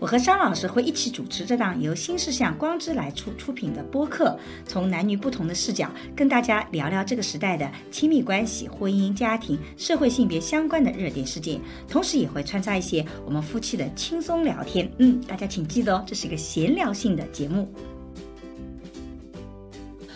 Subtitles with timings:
[0.00, 4.34] 我和商老师会一起主持这档由新事项光之来处出品的播客，
[4.64, 14.90] 从男女不同的视角跟大家聊聊这个时代的亲密关系、婚姻、家庭、社会性别相关的热点事件，同时也会穿插一些我们夫妻的轻松聊天。
[14.96, 17.70] 嗯，大家请记得哦，这是一个闲聊性的节目。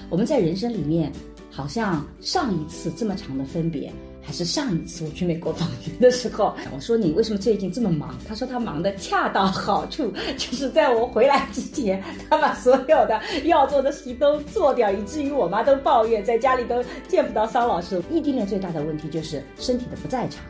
[0.09, 1.13] 我们在人生里面，
[1.51, 3.93] 好像上一次这么长的分别。
[4.25, 8.19] 还是上一次我去美国访学的时候，我说你为什么最近这么忙？
[8.27, 18.03] 他说他忙的恰到好处，就是在我回来之前，他把所有的要做的事情都做掉，以至于我妈都抱怨在家里都见不到桑老师。
[18.11, 20.43] 异地恋最大的问题就是身体的不在场。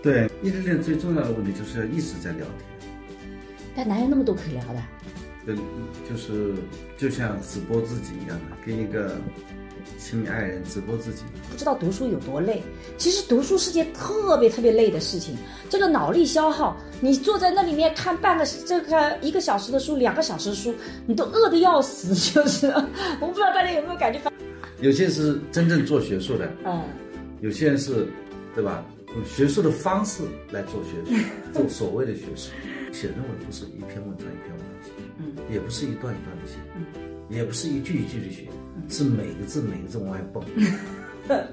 [0.00, 2.88] 对，异地恋最重要的问题就是要一直在聊天。
[3.74, 4.82] 但哪有那么多可聊的？
[5.46, 5.56] 呃，
[6.08, 6.54] 就是
[6.96, 9.16] 就像直播自己一样的，跟一个。
[9.98, 12.62] 亲密爱人直播自己，不知道读书有多累。
[12.96, 15.36] 其实读书是件特别特别累的事情，
[15.68, 20.74] 这个脑力消耗，你坐在那里面看半个这个一个小时的书，两个小时的书，
[21.06, 22.14] 你都饿得要死。
[22.14, 22.66] 就是，
[23.20, 24.20] 我不知道大家有没有感觉？
[24.80, 26.82] 有些是真正做学术的，嗯，
[27.40, 28.06] 有些人是，
[28.54, 28.84] 对吧？
[29.14, 32.50] 用学术的方式来做学术，做所谓的学术。
[32.92, 36.84] 写论文不是一篇文章一篇文章写，嗯，也不是一段一段的写，嗯，
[37.28, 38.48] 也不是一句一句的写。
[38.88, 40.42] 是每个字每个字往外蹦，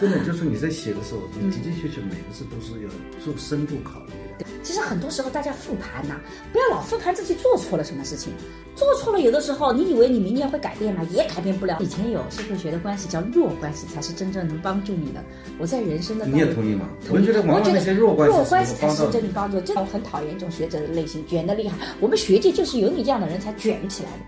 [0.00, 2.88] 真的就是你在写的时候，你的的确确每个字都是要
[3.24, 4.46] 做深度考虑的。
[4.64, 6.16] 其实很多时候大家复盘呐，
[6.52, 8.32] 不要老复盘自己做错了什么事情，
[8.74, 11.06] 做错了有的时候你以为你明年会改变吗？
[11.12, 11.78] 也改变不了。
[11.80, 15.22] 以前有社会学的关系叫弱关系，才是真正能帮助你的。
[15.58, 16.88] 我在人生的你也同意吗？
[17.10, 19.60] 我觉得往往那些弱关系弱关系才是真正帮助。
[19.60, 21.76] 这种很讨厌这种学者的类型，卷的厉害。
[22.00, 24.18] 我们学界就是有你这样的人才卷起来的。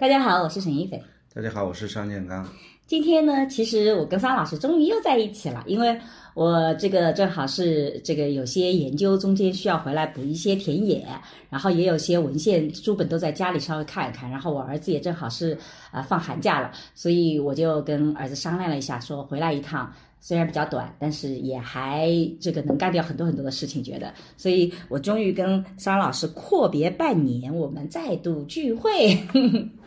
[0.00, 0.98] 大家好，我是沈一斐。
[1.34, 2.48] 大家好，我是商建刚。
[2.86, 5.94] 今天呢，其实我跟桑老师终于又在一起了，因为
[6.32, 11.06] 我这个正好是这个有些研究中间需要回来补一些田野，
[11.50, 15.54] 然后也有些文献书本都在家里稍微看一看，然后我儿子也正好是
[15.90, 19.92] 啊放寒假了，所以我就跟儿子商量了一下，说回来一趟。
[20.22, 29.18] 虽然比较短，但是也还这个能干掉很多很多的事情，觉得，所以我终于跟商老师阔别半年，我们再度聚会。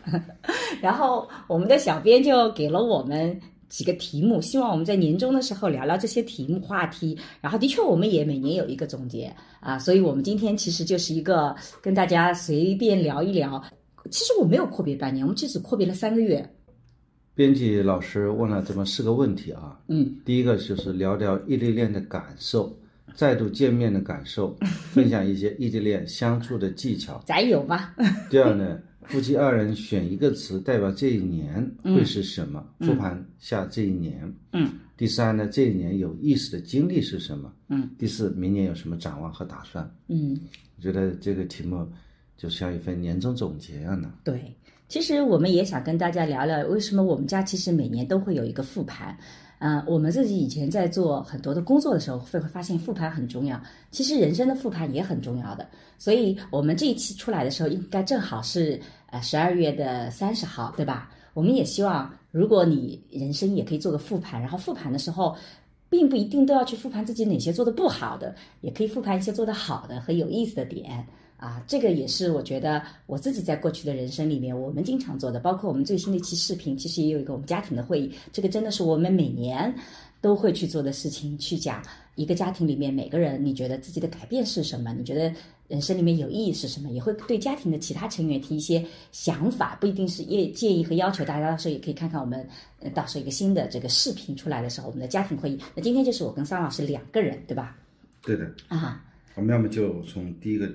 [0.81, 7.17] 然后我们的小编就给了我们几个题目，希望我们在年终的时候聊聊这些题目话题。
[7.41, 13.63] 然后的确，我们也每年有一个总结啊，所以我们今天其实就是一个跟大家随便聊一聊。
[14.11, 16.47] 其实我没有阔别半年，我们就只阔别了三个月。
[17.35, 22.71] 编辑老师问了这么四个问题啊，嗯，第一个就是聊聊异地恋的感受，
[23.15, 24.55] 再度见面的感受，
[24.91, 27.23] 分享一些异地恋相处的技巧。
[27.25, 27.93] 咱有吗？
[28.29, 32.63] 第二呢，夫妻二人选一个词代表这一年会是什么？
[32.79, 34.33] 复盘下这一年。
[34.53, 34.69] 嗯。
[34.95, 37.51] 第三呢，这一年有意思的经历是什么？
[37.69, 37.89] 嗯。
[37.97, 39.89] 第四，明年有什么展望和打算？
[40.07, 40.39] 嗯。
[40.77, 41.87] 我觉得这个题目
[42.37, 44.09] 就像一份年终总结一样的。
[44.23, 44.53] 对。
[44.89, 49.17] 其实我们也想跟大家聊聊，为什么我们家其实每年都会有一个复盘。
[49.65, 53.57] 嗯，我们自己以前在做很多的工作的时候，会会发现复盘很重要。
[53.91, 55.65] 其实人生的复盘也很重要的。
[55.97, 58.77] 所以我们这一期出来的时候，应该正好是
[59.09, 61.09] 呃十二月的三十号，对吧？
[61.33, 65.33] 我们也希望，如果你人生也可以做个复盘，然后复盘的时候，
[65.89, 71.07] 并不一定都要去复盘自己哪些做的不好的，也可以复盘一些做的好的和有意思的点。
[71.43, 78.09] 啊，这个也是我觉得我自己在过去的人生里面，我们经常做的，包括我们最新的一期视频，其实也有一个我们家庭的会议。
[78.31, 79.75] 这个真的是我们每年
[80.21, 81.83] 都会去做的事情，去讲
[82.15, 84.93] 一个家庭里面每个人，你觉得自己的改变是什么？
[84.93, 85.33] 你觉得
[85.67, 86.89] 人生里面有意义是什么？
[86.91, 88.81] 也会对家庭的其他成员提一些
[89.11, 91.25] 想法，不一定是业建议和要求。
[91.25, 92.47] 大家到时候也可以看看我们
[92.93, 95.59] 到时候一个新的这个视频出来的时候，我们的家庭会议。
[95.75, 97.75] 那今天就是我跟桑老师两个人，对吧？
[98.21, 99.03] 对的啊，
[99.35, 100.71] 我们要么就从第一个。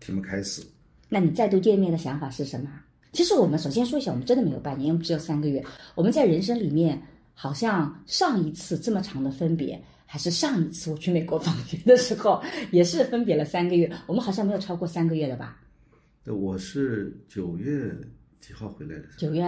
[0.00, 0.62] 题目开始，
[1.08, 2.68] 那你再度见面的想法是什么？
[3.12, 5.64] 其实我们首先说一下，我们真的没有半年，我们只有三个月。
[5.94, 7.00] 我们在人生里面，
[7.34, 13.90] 好像上一次这么长的分别，还是上一次我去美国访学的时候，也是分别了三个月。
[14.06, 15.60] 我们好像没有超过三个月的吧？
[16.22, 17.92] 对我是九月
[18.40, 19.04] 几号回来的？
[19.18, 19.44] 九月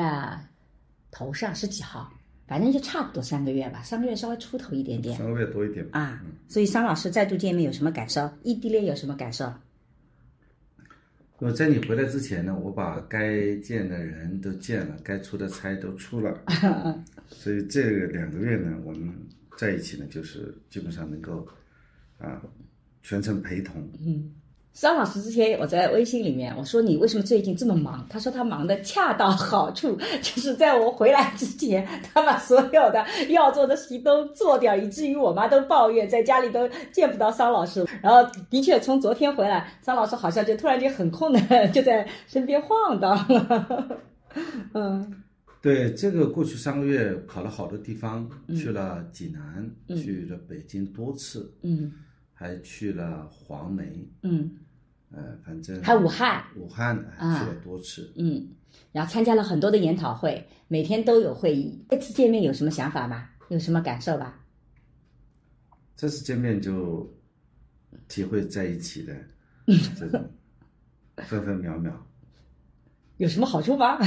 [1.10, 2.12] 头上是几号？
[2.48, 5.16] 反正就差不多三个月吧，三个月稍微出头一点点。
[5.16, 6.20] 三个月多一点啊。
[6.48, 8.28] 所以桑老师再度见面有什么感受？
[8.42, 9.50] 异地恋有什么感受？
[11.42, 16.40] 我在你回来之前呢，我把该见的人都见了，该出的差都出了，
[17.26, 19.12] 所以这两个月呢，我们
[19.58, 21.44] 在一起呢，就是基本上能够
[22.18, 22.40] 啊
[23.02, 23.90] 全程陪同。
[23.98, 24.32] 嗯。
[24.74, 28.04] 张老师之前我在微信里面我说你为什么最近这么忙？
[28.08, 37.86] 他说他忙的恰到好处，就是在我回来之前，他把所有的要做的事情都做掉，以至于我妈都抱怨在家里都见不到桑老师。
[38.00, 44.00] 然后的确从昨天回来，桑老师好像就突然间很空的就在身边晃荡了。
[44.72, 45.22] 嗯，
[45.60, 48.26] 对，这个过去三个月跑了好多地方，
[48.56, 51.52] 去了济南，去了北京多次。
[51.62, 51.92] 嗯。
[52.42, 54.50] 还去了黄梅，嗯，
[55.12, 58.48] 呃，反正还武汉，武汉去了多次，嗯，
[58.90, 61.86] 然后参加了很多的研讨会，每天都有会议。
[61.88, 63.28] 这次见面有什么想法吗？
[63.48, 64.40] 有什么感受吧？
[65.94, 67.08] 这次见面就
[68.08, 69.14] 体会在一起的
[69.96, 70.28] 这种
[71.18, 71.92] 分分秒秒，
[73.18, 73.98] 有什么好处吗？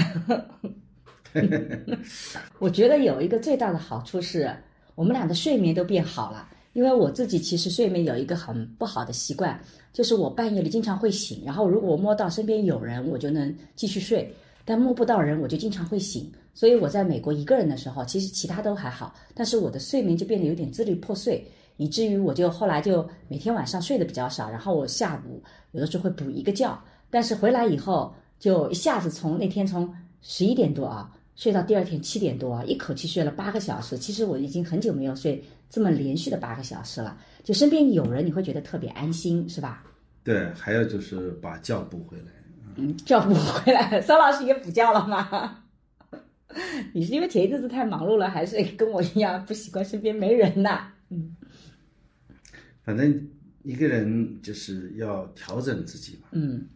[2.60, 4.54] 我觉得有一个最大的好处是
[4.94, 6.50] 我们俩的睡眠都变好了。
[6.76, 9.58] 因为我自己其实睡眠有一个很不好的习惯，
[9.94, 14.28] 就是我半夜里经常会醒，然后如果我摸到身边有人，我就能继续睡；
[14.66, 16.30] 但摸不到人，我就经常会醒。
[16.54, 25.42] 所以我在美国一个人的时候，其实其他都还好，但是我的睡眠就变得有点支离破碎，以至于我就后来就每天晚上睡得比较少，然后我下午
[25.72, 26.78] 有的时候会补一个觉，
[27.10, 29.90] 但是回来以后就一下子从那天从
[30.22, 33.98] 十一点多啊睡到第二天七点多啊，一口气睡了八个小时。
[33.98, 35.42] 其实我已经很久没有睡。
[35.70, 39.84] 这么连续的八个小时了，就身边有人，你会觉得特别安心，是吧？
[40.24, 42.26] 对，还有就是把觉补回来。
[42.78, 45.64] 嗯，觉补回来， 桑老师也补觉了吗？
[46.94, 50.92] 你是因为前一阵子太忙碌了，还是跟我一样不习惯身边没人呐？
[51.10, 51.36] 嗯，
[52.84, 53.28] 反正
[53.64, 56.30] 一个人就是要调整自己嘛。
[56.32, 56.68] 嗯。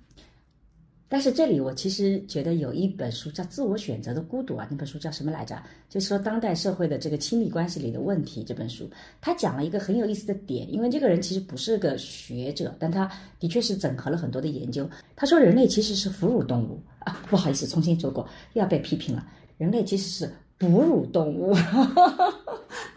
[1.11, 5.61] 但是这里我其实觉得有一本书叫《自我选择的孤独》啊，那本书叫什么来着？
[5.89, 8.43] 就是说当代社会的这个亲密关系里的问题。
[8.43, 8.87] 这本书
[9.19, 14.87] 他讲了一个很有意思的点，因为这个人其实不是个学者，但他的确是整合了很多的研究。
[15.15, 18.23] 他说人类其实是哺乳动物啊，不好意思，重新说过，
[18.53, 19.27] 又要被批评了。
[19.57, 20.31] 人类其实是。
[20.59, 21.55] 哺乳动物，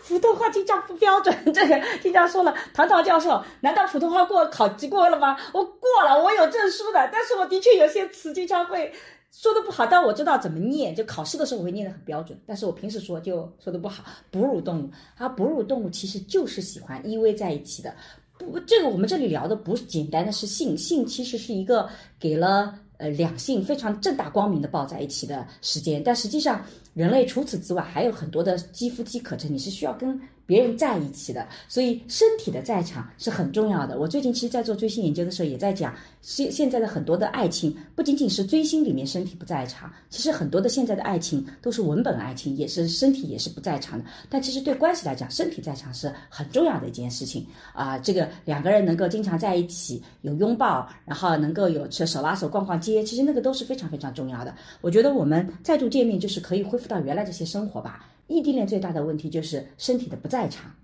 [0.04, 1.32] 普通话经常不标准。
[1.54, 5.36] 这个经常说了，唐唐教授，难道普通话过考级过了吗？
[5.54, 7.08] 我过了，我有证书的。
[7.12, 8.92] 但是我的确有些词经常会
[9.30, 10.92] 说的不好，但我知道怎么念。
[10.92, 14.02] 就考试的时候我会念的很标准，但是我平时说就说的不好。
[14.32, 17.94] 哺乳动物，啊哺乳动物其实就是喜欢依偎在一起的。
[18.38, 21.88] 不，这个我们这里聊的不是简单的是性，性其实是一个
[22.18, 26.64] 给了呃两性非常正大光明的抱在一起的时间，但实际上。
[26.94, 33.98] 人类除此之外还有很多的肌肤饥渴症，你是需要跟别人在一起的，所以身体的在场是很重要的。
[33.98, 44.04] 我最近其实，在做追星研究的时候，也在讲现现在的很多的爱情，不仅仅是追星里面身体不在场，其实很多的现在的爱情都是文本爱情，也是身体也是不在场的。
[44.28, 47.98] 但其实对关系来讲，身体在场是很重要的一件事情啊。
[47.98, 54.54] 这个两个人能够经常在一起，有拥抱，然后能够有手拉手逛逛街，其实那个都是非常非常重要的。
[54.80, 58.08] 我觉得我们再度见面，就是可以恢复到原来这些生活吧。
[58.26, 60.74] 异地恋最大的问题就是身体的不在场。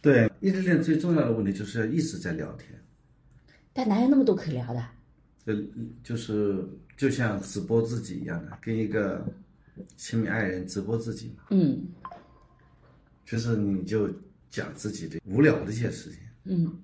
[0.00, 2.70] 对，异地恋最重要的问题就是要一直在聊天。
[3.72, 4.82] 但哪有那么多可聊的？
[5.44, 5.54] 呃，
[6.02, 6.66] 就是
[6.96, 9.24] 就像直播自己一样的，跟一个
[9.96, 11.44] 亲密爱人直播自己嘛。
[11.50, 11.86] 嗯。
[13.24, 14.08] 就是你就
[14.48, 16.20] 讲自己的无聊的一些事情。
[16.44, 16.78] 嗯。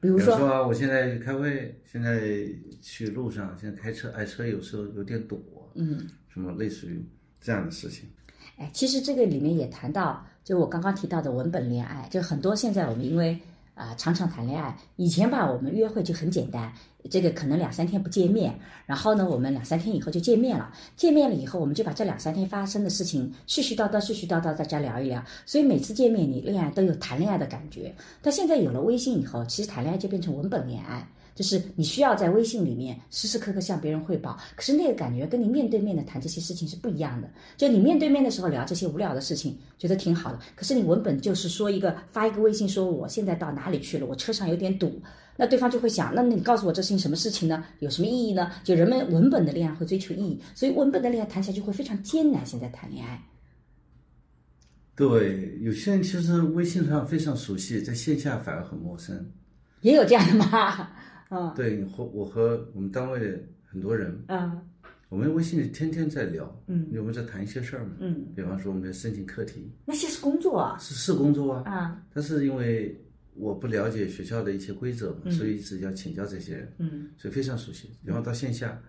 [0.00, 2.48] 比如说，我现在开会，现在
[2.80, 5.44] 去路上，现在开车，哎，车有时候有点堵。
[5.74, 6.06] 嗯。
[6.28, 7.04] 什么类似于
[7.40, 8.08] 这样的事情？
[8.56, 13.38] 哎，其实这个里面也谈到，就我刚刚提到的文本恋爱，就很多现在我们因为
[13.74, 16.70] 啊常常谈恋爱，以前吧我们约会就很简单，
[17.10, 18.54] 这个可能两三天不见面，
[18.84, 27.94] 然后呢我们两三天以后就见面了，见面了以后我们就把这两三天发生的事情絮絮叨叨、絮絮叨叨大家聊一聊，所以每次见面你恋爱都有谈恋爱的感觉。
[28.20, 31.08] 但现在有了微信以后，其实谈恋爱就变成文本恋爱。
[31.34, 37.30] 就是你需要在微信里面时时刻刻向别人汇报，可是那个感觉跟你面对面的谈这些事情是不一样的。
[37.56, 40.38] 就你面对面的时候聊这些无聊的事情，觉得挺好的。
[40.54, 45.00] 可是你文本就是说一个发一个微信说我现在到哪里去了，我车上有点堵，
[45.36, 47.64] 那对方就会想，那你告诉我这是什么事情呢？
[47.78, 48.50] 有什么意义呢？
[48.62, 52.44] 就人们文本的恋爱会追求意义，所以文本的恋爱谈起来就会非常艰难。
[52.44, 53.22] 现在谈恋爱，
[54.94, 59.30] 对有些人其实微信上非常熟悉，在线下反而很陌生，
[59.80, 60.90] 也有这样的吗？
[61.30, 64.60] 嗯，对，和我和我们单位很多人，嗯，
[65.08, 73.00] 我们微信里天天在聊，嗯，我们在谈一些事儿嘛，嗯，比方说我们要申请课题，那些是工作啊，是是工作啊，啊，但是因为
[73.34, 77.90] 我不了解学校的一些规则，所以一直要请教这些人，嗯，所以非常熟悉。
[78.04, 78.80] 然后到线下，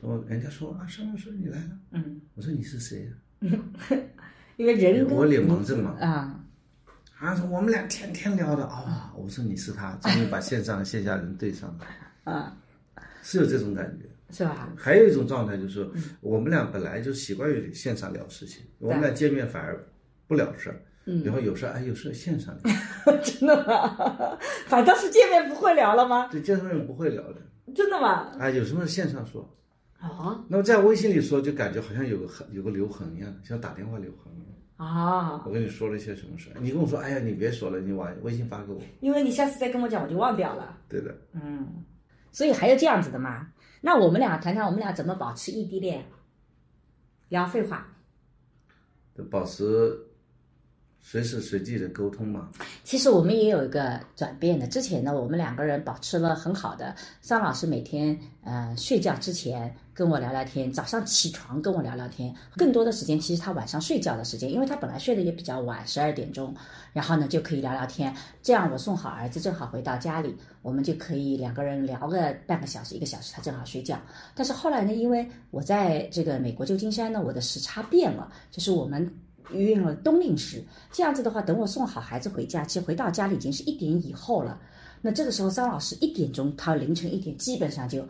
[0.00, 3.12] 我人家说啊，邵老师你来了，嗯，我说你是谁呀、
[4.56, 6.45] 因为人跟我脸盲症嘛，啊，
[7.18, 11.86] 啊，说我们俩天天聊的啊、我说你是他，终于把线上线下人对上了，
[12.32, 12.56] 啊，
[13.22, 14.04] 是有这种感觉。
[14.28, 14.68] 是吧？
[14.76, 15.88] 还有一种状态就是，
[16.20, 19.80] 我们俩本来就习惯于线上聊事情，我们俩见面反而
[20.26, 24.36] 不聊事儿，嗯然后有事儿哎有事儿线上聊， 真的吗？
[24.66, 26.28] 反倒是见面不会聊了吗？
[26.30, 27.40] 对，见面不会聊的，
[27.72, 28.32] 真的吗？
[28.38, 29.48] 啊，有什么线上说，
[30.02, 34.55] 哦那么在微信里说就感觉好像有个痕有个留痕一样，像打电话留痕一样。
[34.76, 38.80] 啊，我跟你说了一些什么事儿，你跟我说，哎呀，你别说了，你把微信发给我。
[39.00, 40.78] 因为你下次再跟我讲，我就忘掉了。
[40.88, 41.84] 对的，嗯，
[42.30, 43.48] 所以还有这样子的嘛？
[43.80, 46.04] 那我们俩谈谈我们俩怎么保持异地恋？
[47.28, 47.86] 聊废话。
[49.30, 49.98] 保持
[51.00, 52.50] 随时随地的沟通嘛。
[52.84, 54.66] 其实我们也有一个转变的。
[54.66, 56.94] 之前呢，我们两个人保持了很好的。
[57.22, 62.30] 桑老师每天呃睡觉之前跟我聊聊天，早上起床跟我聊聊天。
[62.54, 66.54] 更多的时间其实他晚上睡觉的时间，因为他本来睡得也比较晚，十二点钟，
[66.92, 68.14] 然后呢就可以聊聊天。
[68.42, 73.98] 这样我送好儿子，正好回到家里，我们就可以两个人聊个半个小时、一个小时，他正好睡觉。
[74.34, 79.10] 但是后来呢，因为我在这个美国旧金山呢，我的时差变了，就是我们。
[79.52, 80.60] 运用了冬令时，
[80.90, 84.60] 这样子的话，等我送好孩子回家，其实回到家里已经是一点以后了。
[85.00, 88.04] 那这个时候，张老师一点钟，他凌晨一点基本上就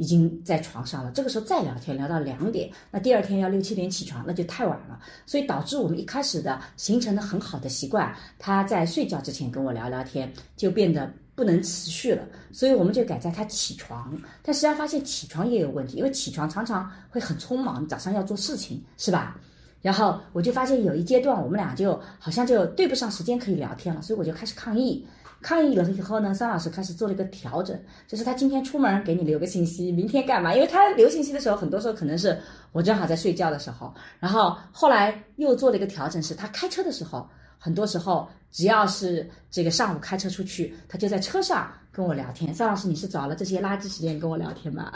[0.00, 1.10] 已经在床上了。
[1.10, 4.98] 这个时候再聊天，聊到两点，那第二天要六七点起床，那就太晚了。
[5.26, 12.24] 所以导致我们一开始的形成的很好的习惯，他在睡觉之前跟我聊聊天，就变得不能持续了。
[12.50, 19.38] 所以我们就改在他起床，但实际上发现起床也有问题，因为起床常常会很匆忙，早上要做事情，是吧？
[19.82, 25.06] 然后我就发现有一阶段我们俩就好像就对不上时间可以聊天了，所以我就开始抗议。
[25.42, 30.54] 抗议了以后呢，桑老师开始做了一个调整，就是他今天出门给你留个信息，明天干嘛？
[30.54, 32.38] 因为他留信息的时候，很多时候可能是
[32.72, 33.92] 我正好在睡觉的时候。
[34.18, 37.28] 然后后来又做了一个调整，是他开车的时候，
[37.58, 42.52] 很多时候只要是这个上午开车出去，他就在车上跟我聊天。
[42.52, 44.92] 桑老师，你是找了这些垃圾时间跟我聊天吗？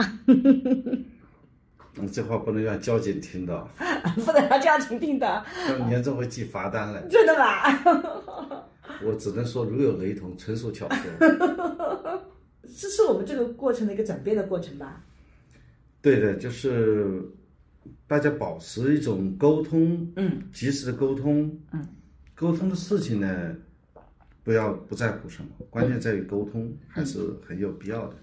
[1.96, 3.68] 你，这话不能让交警听到，
[4.26, 7.00] 不能让交警听到，要严重会记罚单了。
[7.08, 8.64] 真的吗？
[9.04, 12.22] 我只能说如有雷同，纯属巧合。
[12.76, 15.04] 这是我们这个过程的一个转变的过程吧？
[16.02, 17.22] 对的，就是
[18.06, 21.86] 大家保持一种沟通，嗯，及时的沟通，嗯，
[22.34, 23.54] 沟通的事情呢，
[24.42, 28.16] 不要不在乎什么，关键在于沟通，还是很有必要的。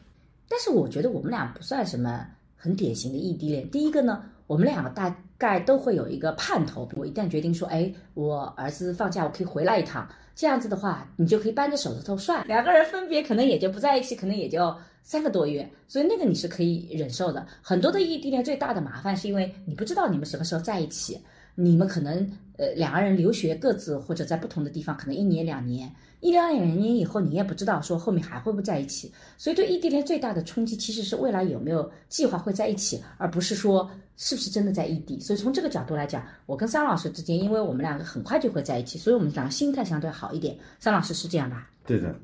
[0.50, 2.28] 但是我觉得我们俩不算什么
[2.62, 3.68] 很典型的异地恋。
[3.72, 17.44] 第一个呢，我们两个大概都会有一个盼头，我一旦决定说，哎，我儿子放假我可以回来一趟，这样子的话，你就可以扳着手指头算，两个人分别可能也就不在一起，可能也就三个多月，所以那个你是可以忍受的。
[17.64, 21.20] 很多的异地恋最大的麻烦是因为你不知道你们什么时候在一起，
[21.56, 25.94] 你们可能呃两个人留学各自或者在不同的地方，可能一年两年。
[26.22, 35.20] 一两两年以后，你也不知道说后面还会不会在一起，所以对异地恋最大的冲击其实是未来有没有计划会在一起，而不是说是不是真的在异地。
[35.20, 40.56] 所以从这个角度来讲，我跟桑老师之间，因为我们两个很快就会在一起，所以我们两个心态相对好一点。
[40.80, 41.68] 桑老师是这样吧？
[41.88, 42.16] 对的，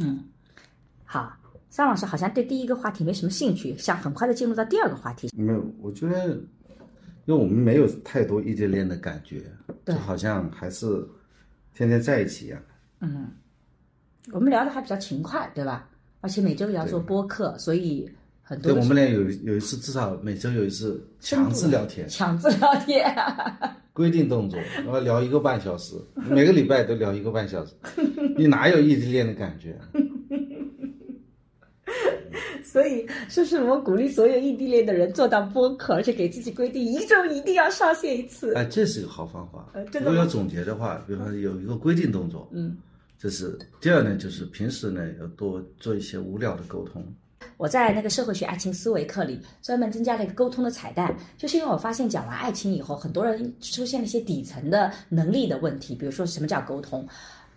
[0.00, 0.24] 嗯，
[1.04, 1.32] 好，
[1.70, 5.30] 桑老师好像对第一个话题没什么兴趣，想很快的进入到第二个话题。
[5.36, 6.36] 没有，我觉得，
[7.26, 9.42] 因为我们没有太多异地恋的感觉，
[9.84, 10.86] 对就好像还是
[11.74, 12.60] 天天在一起一样。
[13.00, 13.28] 嗯，
[14.32, 15.88] 我们聊的还比较勤快，对吧？
[16.20, 18.08] 而且每周也要做播客，所以
[18.42, 23.14] 很多对，我们俩有有一次，至少每周有一次强制聊天， 强制聊天。
[23.92, 27.74] 规定动作，然后聊一个半小时，每个礼拜都聊一个半小时，
[28.36, 29.78] 你哪有异地恋的感觉？
[32.74, 38.52] 所以，是不是我鼓励所有异地恋的人做到播客，而且给自己规定一周一定要上线一次？
[38.54, 39.84] 哎，这是个好方法呃。
[40.00, 42.76] 如果要总结的话，比方说有一个规定动作，嗯，
[43.16, 47.00] 这是第二呢，就是平时呢要多做一些无聊的沟通。
[47.58, 57.06] 我在那个社会学爱情思维课里专门增加了一个沟通的彩蛋，就是因为我发现讲完爱情以后，很多人出现了一些底层的能力的问题，比如说什么叫沟通。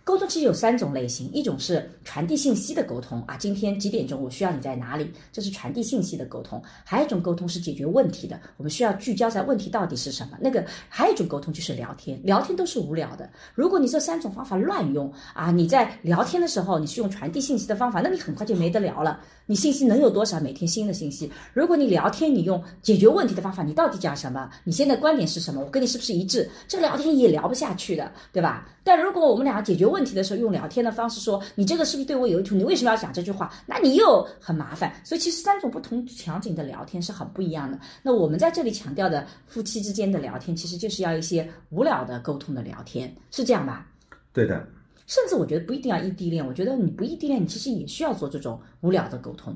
[0.08, 10.38] 沟通其实有三种类型，一种是传递信息的沟通啊，今天几点钟我需要你在哪里，这是传递信息的沟通；还有一种沟通是解决问题的，我们需要聚焦在问题到底是什么。
[10.40, 13.28] 那个还有一种沟通就是聊天，聊天都是无聊的。
[13.54, 19.20] 如果你这三种方法乱用啊，你在聊天的时候你是用传递信息的方法，那你很快就没得聊了。
[19.44, 20.40] 你信息能有多少？
[20.40, 21.30] 每天新的信息。
[21.52, 24.48] 如果你聊天，你用解决问题的方法，你到底讲什么？
[24.64, 25.60] 你现在观点是什么？
[25.62, 26.48] 我跟你是不是一致？
[26.66, 28.66] 这聊天也聊不下去的，对吧？
[28.88, 32.54] 但如果我们俩解决问问题的时候，用聊天的方式说你这个是不是对我有意图？
[32.54, 33.52] 你为什么要讲这句话？
[33.66, 34.94] 那你又很麻烦。
[35.04, 37.78] 所以其实三种不同场景的聊天是很不一样的。
[38.02, 43.86] 那我们在这里强调的夫妻之间的聊天，其实就是要一些无聊的沟通的聊天，是这样吧？
[44.32, 44.66] 对的。
[45.06, 49.54] 甚至我觉得不一定要异地恋，我觉得你不异地恋，你其实也需要做这种无聊的沟通。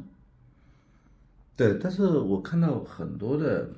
[1.56, 3.70] 对，但是我看到很多的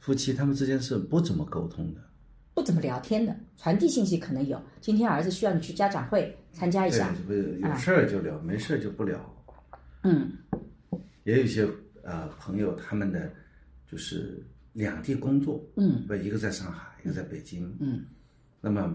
[0.00, 2.00] 夫妻，他们之间是不怎么沟通的，
[2.58, 4.60] 不怎么聊天的，传递信息可能有。
[4.80, 9.16] 今天儿子需要你去家长会参加一下，有事儿就聊，没事儿就不聊。
[10.02, 10.32] 嗯，
[11.22, 11.64] 也有一些
[12.02, 13.30] 呃朋友，他们的
[13.88, 18.04] 就是两地工作，嗯，不，一个在上海，一个在北京，嗯，
[18.60, 18.92] 那么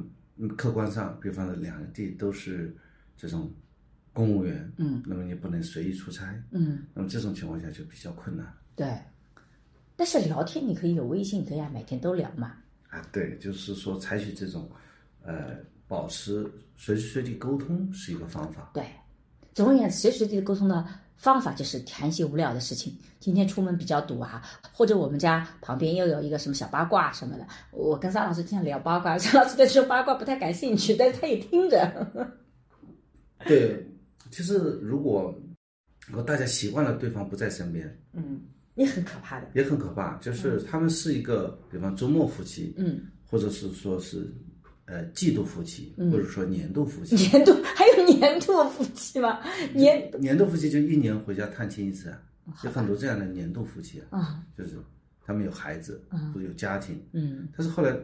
[0.58, 2.76] 客观上，比方说两地都是
[3.16, 3.50] 这种。
[4.12, 8.46] 公务员，嗯，那么你不能随意出差，嗯，那么这种情况下就比较困难。
[8.76, 8.96] 对，
[9.96, 12.58] 但是聊天你可以有微信，可以啊，每天都聊嘛。
[12.94, 14.70] 啊，对，就是说采取这种，
[15.24, 15.58] 呃，
[15.88, 16.46] 保持
[16.78, 18.70] 随时随地沟通是一个方法。
[18.74, 18.86] 对，
[19.54, 20.86] 总而言之，随时随地的沟通的
[21.18, 22.96] 方法就是谈一些无聊的事情。
[23.20, 32.32] 今天出门比较堵啊，或者我们家旁边又有一个什么小八卦什么的，我跟沙老师经常聊八卦， 沙老师对这八卦不太感兴趣，但是他也听着。
[33.46, 33.86] 对。
[34.32, 35.32] 其实，如果
[36.08, 38.42] 如果大家习惯了对方不在身边，嗯，
[38.76, 40.16] 也很可怕的，也很可怕。
[40.18, 44.28] 就是他们是一个，比方周末夫妻，嗯，或者是说是
[44.86, 47.16] 呃季度夫妻，或者说年度夫妻。
[47.16, 49.40] 年度还有年度夫妻吗？
[49.74, 52.20] 年年度夫妻就一年回家探亲一次啊，
[52.64, 54.72] 有很多这样的年度夫妻啊，就是
[55.24, 56.04] 他们有孩子，
[56.34, 57.96] 或者有家庭，嗯，但是后来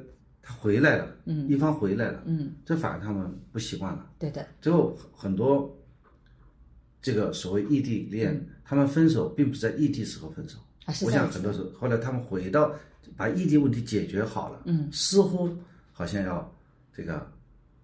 [0.41, 5.75] 他回来了，嗯，一方回来了，嗯，这反而他们不习惯了，对的，最后很多。
[7.01, 10.58] 这个所谓异地恋，他们分手并不是在异地时候分手。
[11.06, 12.74] 我想很多时候，后来他们回到
[13.15, 15.50] 把异地问题解决好了，嗯，似乎
[15.91, 16.56] 好像要
[16.91, 17.32] 这个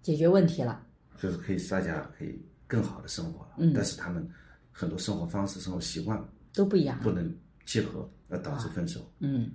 [0.02, 0.84] 解决问题了，
[1.20, 3.52] 就是可以大家可以更好的生活了。
[3.58, 4.28] 嗯，但是他们
[4.72, 6.20] 很多生活方式、生活习惯
[6.52, 7.32] 都不一样，不能
[7.64, 9.00] 契合，而导致分手。
[9.20, 9.52] 嗯，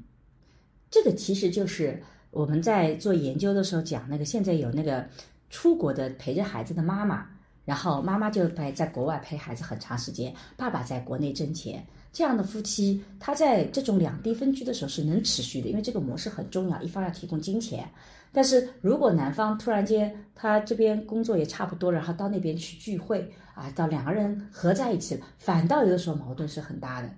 [0.90, 5.06] 这个其实就是我们在做研究的时候讲那个，现在有那个
[5.50, 7.28] 出国的陪着孩子的妈妈。
[7.64, 17.88] 然后妈妈就陪在国外陪孩子很长时间，爸爸在国内挣钱，这样的夫妻，他在这种两地分居的时候是能持续的，因为这个模式很重要，一方要提供金钱。
[18.32, 27.10] 但是如果男方突然间他这边工作也差不多了，然后到那边去聚会啊，到两个人合在一起了，反倒有的时候矛盾是很大的，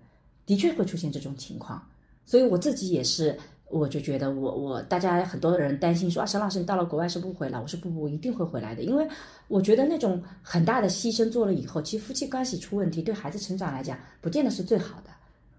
[0.45, 1.81] 的确会出现这种情况。
[2.25, 3.39] 所以我自己也是。
[3.79, 7.59] 我就觉得，我我大家很多人担心说啊，沈老师你到了国外是不回来？
[7.59, 9.07] 我说不不，我一定会回来的，因为
[9.47, 15.09] 我觉得那种很大的牺牲做了以后，其实夫妻关系出问题，对孩子成长来讲，不见得是最好的，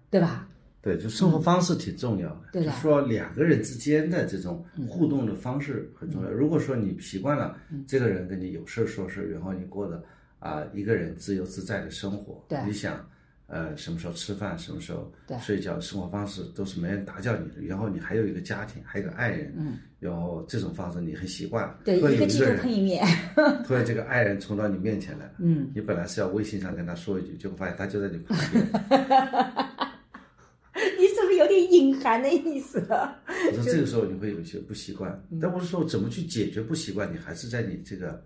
[0.09, 0.47] 对吧？
[0.81, 2.71] 对，就生活方式挺重要的，对的。
[2.73, 6.29] 说两个人之间的这种互动的方式很重要。
[6.29, 10.01] 如果说你习惯了这个人跟你有事说事，然后你过的
[10.39, 13.05] 啊一个人自由自在的生活，你想。
[13.47, 17.61] 呃，什么时候吃饭，什么时候睡觉，生活方式都是没人打搅你的。
[17.67, 21.77] 然后你还有一个家庭，还有个爱人，嗯，然后这种方式你很习惯。
[21.83, 23.05] 对，一个季度碰一面。
[23.63, 28.65] 突然这个爱人冲到你面前来了，嗯，你本来是要微信上跟他说一句，结果发现他就在你旁边。
[30.97, 32.79] 你是不是有点隐含的意思？
[32.89, 37.13] 我说这个时候你会有一些不习惯，但我是说怎么去解决不习惯？
[37.13, 38.21] 你还是在你这个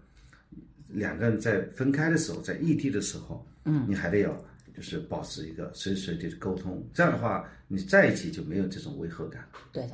[0.88, 4.45] 两个人在分开的时候，在异地的时候，嗯，你还得要。
[4.75, 9.43] 就是保持一个随时随地的沟通，这样的话，你在一起就没有这种违和感。
[9.71, 9.93] 对的，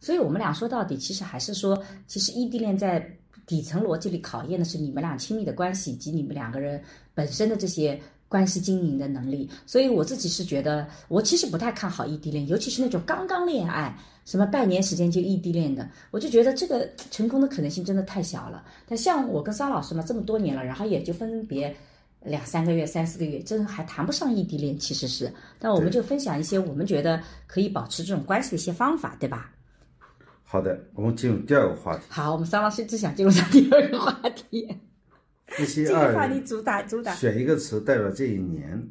[0.00, 3.10] 所以我们俩说到底，其实还是说，其实异地恋在
[3.46, 6.82] 底层逻辑里考验的是你们俩亲密的关系以及你们两个人
[7.14, 9.48] 本身的这些关系经营的能力。
[9.64, 18.64] 所以我自己是觉得，我其实不太看好异地恋，尤其是那种刚刚恋爱，什么半年时间就异地恋的，我就觉得这个成功的可能性真的太小了。
[18.86, 21.74] 但像我跟桑老师嘛，这么多年了，然后也就分别。
[22.24, 25.32] 两三个月、三四个月，真还谈不上异地恋，其实是。
[25.58, 29.52] 但我们就分享一些我们觉得可以保持这种关系的一些方法，对吧？
[30.42, 32.02] 好的，我们进入第二个话题。
[32.08, 34.68] 好，我们桑老师只想进入上第二个话题。
[35.46, 37.14] 夫妻二，话题主打主打。
[37.14, 38.82] 选一个词代表这一年，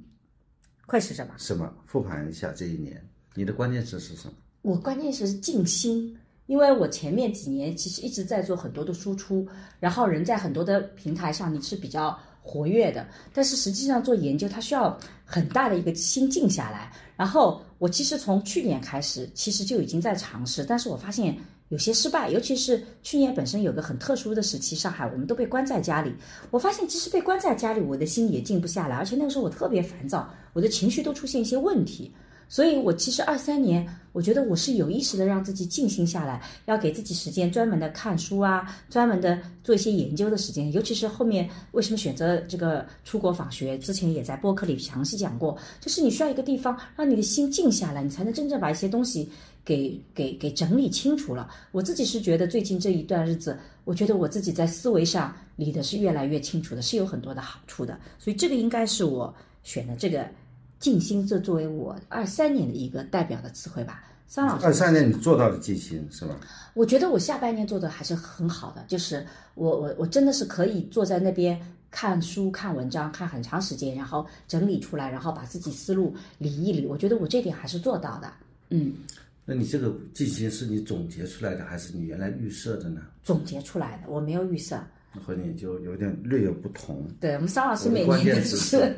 [0.85, 1.33] 会是什么？
[1.37, 1.71] 什么？
[1.85, 3.03] 复盘一下这一年，
[3.35, 4.33] 你的关键词是什么？
[4.61, 9.47] 我关键词是静心，因为我前面几年其实一直在做很多的输出，
[9.79, 12.17] 然后人在很多的平台上你是比较。
[12.47, 16.89] 活跃的，但是实际上做研究，它需要很大的一个心静下来。
[17.17, 21.36] 然后我其实从去年开始，其实就已经在尝试，但是我发现
[21.67, 22.29] 有些失败。
[22.29, 26.13] 尤其是去年本身有个很特殊的时期，上海我们都被关在家里。
[26.49, 32.13] 我发现其实被关在家里，我的心也静不下来，而且那个时候我特别烦躁，我的情绪都出现一些问题。
[32.49, 40.71] 所以我其实二三年，我觉得我是有意识的让自己静心下来，要给自己时间专门的看书啊，专门的做一些研究的时间。
[40.71, 49.29] 尤其是后面为什么选择这个出国访学，之前也在播客里详细讲过，就是你需要一个地方让你的心静下来，你才能真正把一些东西
[49.65, 51.49] 给给给整理清楚了。
[51.73, 57.99] 我自己是觉得最近这一段日子，我觉得我自己在思维上理的是越来越清楚的，是有很多的好处的。
[58.17, 60.25] 所以这个应该是我选的这个。
[60.79, 64.03] 静心，这作为我二三年的一个代表的词汇吧。
[64.27, 66.37] 桑老师，二三年你做到了静心是吧？
[66.73, 71.57] 我觉得我下半年做的还是很好的，就是我我我真的是可以坐在那边
[71.89, 76.85] 看书、看文章、看很长时间，然后整理出来，然后把自己思路理一理。
[76.85, 78.29] 我觉得我这点还是做到的。
[78.69, 78.93] 嗯，
[79.45, 83.03] 那你这个静心是你总结出来的，还是你原来预设的呢？
[83.23, 84.77] 总结出来的，我没有预设。
[85.25, 87.07] 和你就有点略有不同。
[87.19, 88.93] 对我们桑老师每年都是。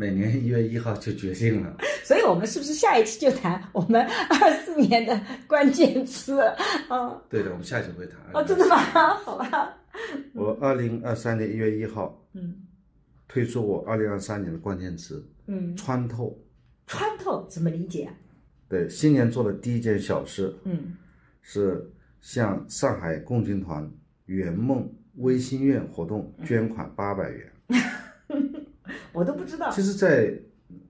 [0.00, 6.40] 每年一月一号就决定了， 所以我们是不是下一期就谈我们二四年的关键词？
[6.88, 8.16] 啊，对的，我们下期会谈。
[8.32, 8.78] 哦，真的吗？
[9.22, 9.76] 好吧。
[10.32, 12.54] 我二零二三年一月一号，嗯，
[13.28, 16.34] 推出我二零二三年的关键词，嗯，穿透。
[16.86, 18.08] 穿透怎么理解？
[18.70, 20.96] 对，新年做的第一件小事，嗯，
[21.42, 21.86] 是
[22.22, 23.86] 向上海共青团
[24.24, 27.52] 圆梦微心愿活动捐款八百元。
[29.12, 29.70] 我都不知道。
[29.70, 30.32] 其实，在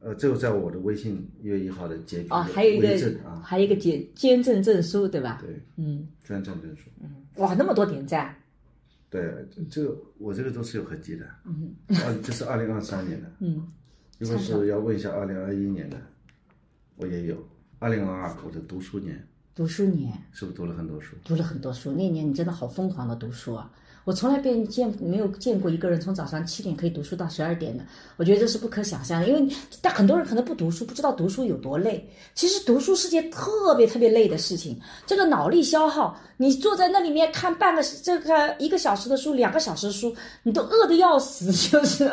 [0.01, 2.89] 呃，就在我的微信一月一号的截屏啊，还有一个
[3.25, 5.39] 啊，还有一个监监证证书，对吧？
[5.41, 8.35] 对，嗯，捐赠证书，嗯，哇，那么多点赞。
[9.09, 9.35] 对，
[9.71, 13.67] 这个我这个都是有痕迹的，嗯，啊，这是二零二三年的，嗯，
[14.19, 15.97] 如果是要问一下二零二一年的，
[16.97, 17.37] 我也有，
[17.79, 20.13] 二零二二我的读书年，读书年。
[20.33, 21.17] 是不是读了很多书？
[21.25, 23.73] 读了很多书，那年你真的好疯狂的读书啊！
[24.05, 27.85] 我从来没见没有见过一个人从早上七点可以读书到十二点的，
[28.17, 29.29] 我觉得这是不可想象的。
[29.29, 32.09] 因为但很多人可能不读书，不知道读书有多累。
[32.35, 41.53] 其实读书是件特别特别累的事情，这个脑力消耗，你坐在那里面看半个这个一个小时的书，两个小时的书，你都饿得要死。
[41.53, 42.05] 就是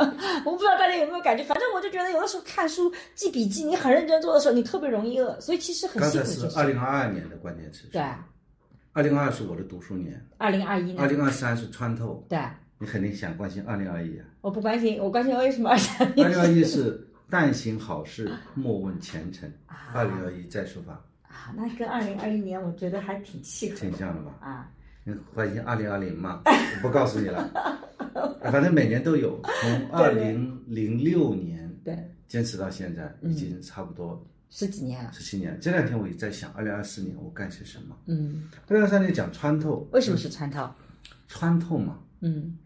[0.45, 5.39] 我不知道大家有没有感觉，反正我就觉得有的时候看书记笔记，你很认真做的时候，你特别容易饿。
[5.39, 6.27] 所以其实很辛苦。
[6.27, 7.87] 刚才是二零二二年的关键词。
[7.91, 8.01] 对。
[8.97, 12.25] 二零二是我的读书年，二零二一年，二零二三是穿透。
[12.27, 12.39] 对，
[12.79, 14.25] 你肯定想关心二零二一啊。
[14.41, 16.25] 我不关心，我关心为什么二三年。
[16.25, 19.47] 二零二一是但行好事，莫问前程。
[19.93, 20.93] 二零二一再出发。
[21.21, 23.75] 啊，那跟二零二一年我觉得还挺契合。
[23.75, 24.31] 挺像的吧？
[24.41, 24.71] 啊，
[25.03, 26.41] 你关心二零二零吗？
[26.47, 27.47] 我不告诉你了，
[28.51, 31.95] 反正每年都有，从二零零六年对
[32.27, 34.25] 坚持到现在，已经差不多。
[34.49, 35.57] 十几年了，十七年。
[35.61, 37.97] 这两天我也在想，二零二四年我干些什么？
[38.05, 40.69] 嗯，二零二三年讲穿透，为什么是穿透？
[41.27, 42.57] 穿透嘛，嗯，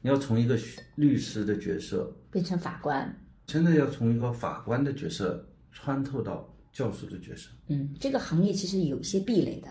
[0.00, 0.58] 你要从一个
[0.94, 3.14] 律师的角色变成法官，
[3.46, 7.50] 真的要从一个法官的角色穿透到教师的角色。
[7.66, 9.68] 嗯，这个行业其实有些壁垒的。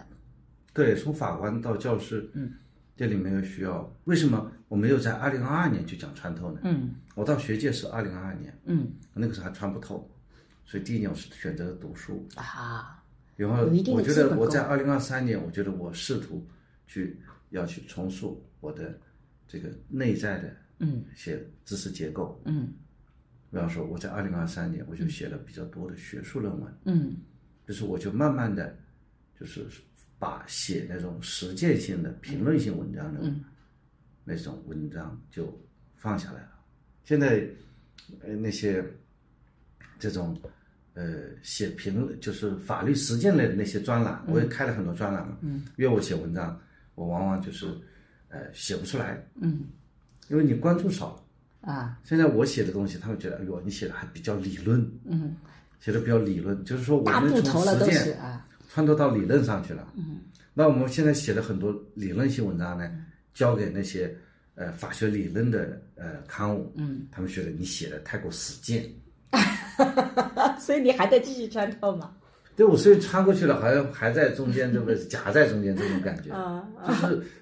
[0.73, 2.53] 对，从法官到教师，嗯，
[2.95, 3.91] 这里面有需要。
[4.03, 6.59] 为什么我没有在二零二二年就讲穿透呢？
[6.63, 10.07] 嗯，我到学界是二零二二年，嗯，那个时候还穿不透。
[10.69, 13.01] 所以第一年我是选择读书啊，
[13.37, 16.45] 然后我觉得我在二零二三年，我觉得我试图
[16.85, 18.99] 去要去重塑我的
[19.47, 21.05] 这个内在的嗯。
[21.09, 22.73] 一些知识结构嗯，
[23.49, 26.77] 比方说我在二零二三年我就写了比较多的学术论文。
[26.83, 27.15] 嗯，
[27.65, 28.77] 就是我就慢慢的
[29.39, 29.65] 就是
[30.19, 33.33] 把写那种实践性的评论性文章的
[34.25, 35.57] 那种文章就
[35.95, 36.59] 放下来了。
[37.05, 37.47] 现在
[38.19, 38.83] 呃那些
[39.97, 40.37] 这种。
[40.97, 45.37] 呃，写评就是法律实践类的那些专栏，我也开了很多专栏嘛。
[45.41, 46.59] 嗯，约我写文章，
[46.95, 47.67] 我往往就是，
[48.29, 49.23] 呃，写不出来。
[49.39, 49.65] 嗯，
[50.27, 51.23] 因为你关注少。
[51.61, 51.99] 啊。
[52.03, 54.81] 现在我写的东西，他们觉得，哎呦，你写的还比较理论。
[55.05, 55.35] 嗯。
[55.79, 58.17] 写的比较理论，就是说我们从实践
[58.67, 59.93] 穿透到理论上去了。
[59.95, 60.21] 嗯。
[60.55, 62.91] 那我们现在写的很多理论性文章呢，
[63.35, 64.11] 交给那些
[64.55, 66.73] 呃法学理论的呃刊物。
[66.75, 67.07] 嗯。
[67.11, 68.91] 他们觉得你写的太过实践。
[70.59, 72.11] 所以你还在继续穿透吗？
[72.55, 76.33] 对，我所以穿过去了，好像还在中间，这 个夹在中间这种感觉。
[76.33, 76.67] 啊，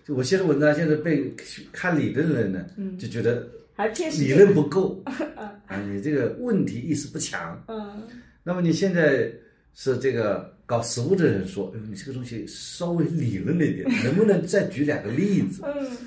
[0.04, 1.34] 就是我写的文章，现在被
[1.72, 2.66] 看理论的人呢，
[3.00, 5.02] 就觉得还理论不够
[5.68, 7.58] 啊，你这个问题意识不强。
[7.70, 8.04] 嗯，
[8.44, 9.32] 那么你现在
[9.74, 15.64] 是这个搞实务的人说，你这个东西稍微理论了一点，能不能再举两个例子？
[15.64, 15.98] 嗯，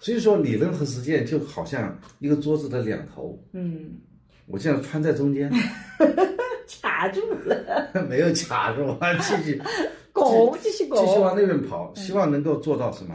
[0.00, 3.38] 所以说理论和实践就好像一个桌子的两头。
[3.52, 3.90] 嗯。
[4.46, 5.50] 我现在穿在中间，
[6.82, 7.90] 卡住了。
[8.08, 9.62] 没有卡住，继续
[10.12, 13.14] 拱，继续拱，继续往那边跑，希望能够做到什么？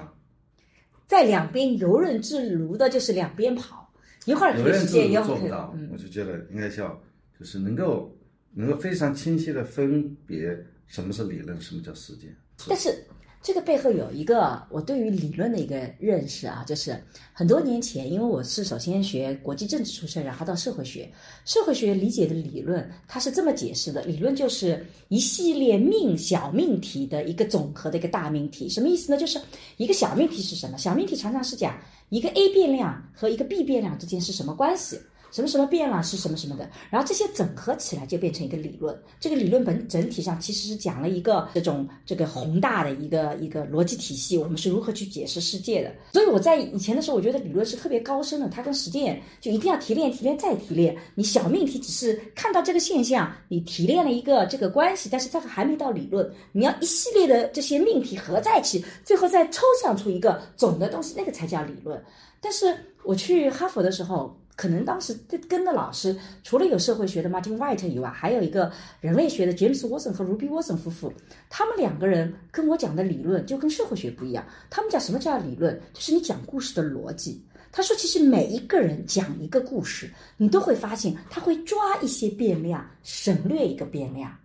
[1.08, 3.92] 在两边游刃自如的，就是两边跑，
[4.26, 5.76] 一会儿游刃自如做不到。
[5.92, 7.00] 我就觉得应该叫，
[7.40, 8.16] 就是能够
[8.54, 10.56] 能够非常清晰的分别
[10.88, 12.36] 什么是理论，什么叫实践。
[12.68, 12.94] 但是。
[13.42, 21.10] 这个背后有一个我对于理论的一个认识啊，就是很多年前，因为我是首先学国际政治出身，然后到社会学，
[21.46, 28.68] 社会学理解的理论，它是这么解释的：理论就是一系列命小命题的一个总和的一个大命题。
[28.68, 29.18] 什么意思呢？
[29.18, 29.40] 就是
[29.78, 30.78] 一个小命题是什么？
[30.78, 35.00] 小命题常常是讲一个 A 变量和一个 B 变量之间是什么关系。
[35.32, 38.98] 什么什么变了是什么什么的，然后这些整合起来就变成一个理论。
[39.20, 45.94] 这个理论本整体上其实是讲了一个这种这个宏大的一个一个逻辑体系，我们是如何去解释世界的。
[46.12, 50.98] 所以我在以前的时候，我觉得理论是特别高深的，它跟实践就一定要提炼、提炼再提炼。
[51.16, 56.30] 你小命题只是看到这个现象，你提炼了一个这个关系，但是这个还没到理论。
[56.52, 62.02] 你要一系列的这些命题合在一起，最后再抽象出一个总的东西，那个才叫理论。
[62.42, 64.36] 但是我去哈佛的时候。
[64.60, 65.18] 可能当时
[65.48, 68.70] 跟的老师除了有社会学的 Martin White 以外，还有一个
[69.00, 71.14] 人类学的 James Watson 和 Ruby Watson 夫妇。
[71.50, 74.46] 他们两个人跟我讲的理论就跟社会学不一样。
[74.70, 75.80] 他们讲什么叫理论？
[75.94, 77.42] 就是你讲故事的逻辑。
[77.72, 84.36] 他说，其实每一个人讲一个故事，你都会发现他会抓一些变量，省略一个变量。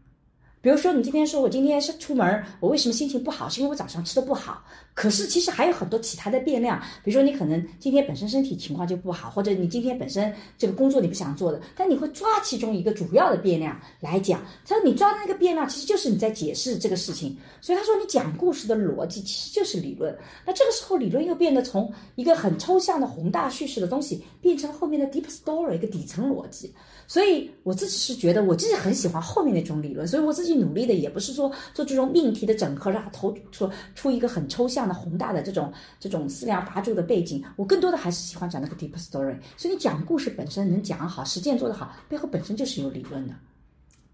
[0.64, 3.46] 比如说，你今天说我今天是出门，我为什么心情不好？
[3.50, 4.64] 是因为我早上吃的不好。
[4.94, 14.40] 可是其实还有很多其他的变量，比如说你可能今天本身身体情况就不好，或者你今天本身这个工作你不想做的，但你会抓其中一个主要的变量来讲。
[14.66, 17.37] 他说你抓的那个变量其实就是你在解释这个事情。
[17.61, 20.16] 所以他说你讲故事的逻辑其实就是理论。
[20.46, 26.72] 那这个时候理论又变得从一个很抽象的宏大叙事的东西，变成后面的 deep story 一个底层逻辑。
[27.07, 30.55] 所以我自己是觉得我自己很喜欢后面那种理论，所以我自己。
[30.55, 37.43] 努力的也不是说做这种命题的整合，然后投出出一个很抽象的宏大的这种这种四梁八柱的背景。
[37.57, 39.37] 我更多的还是喜欢讲那个 deep story。
[39.57, 43.35] 所以你讲故事本身能讲好，实践做得好，背后本身就是有理论的。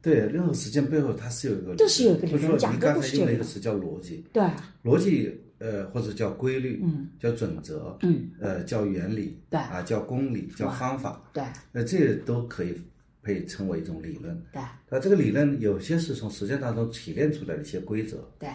[0.01, 2.59] 对，任何实践背后它是有一个，就是有一个理论。
[2.59, 4.43] 讲刚才用了一个词叫逻辑，对，
[4.83, 12.75] 逻辑呃或者叫规律，嗯，叫准则，嗯，呃叫原理，对，啊叫公理，叫方法，对，那这都可以。
[13.23, 14.63] 可以称为一种理论，对。
[14.89, 18.49] 那这个理论有些是从实践当中提炼出来的一些规则，对。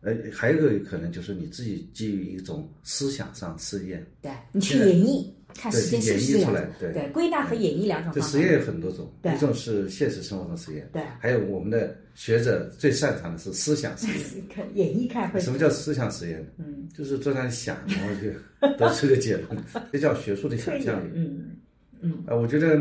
[0.00, 6.54] 呃，还有一个可能就是你自己基于一种思想上试验，对你去演绎，看实践是不是这样。
[6.78, 8.28] 对，对，归纳和演绎两种方法。
[8.28, 11.02] 实验有很多种，一种是现实生活中实验，对。
[11.18, 15.40] 还有我们的学者最擅长的是思想实验， 演绎开会。
[15.40, 16.44] 什么叫思想实验？
[16.58, 19.48] 嗯，就是坐那里想，然后就得出个结论，
[19.92, 21.10] 这叫学术的想象力。
[21.14, 21.56] 嗯
[22.00, 22.24] 嗯。
[22.26, 22.78] 啊，我觉得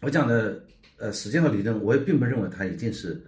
[0.00, 0.60] 我讲的。
[1.02, 3.18] 呃，实践和理论，我也并不认为它一定是，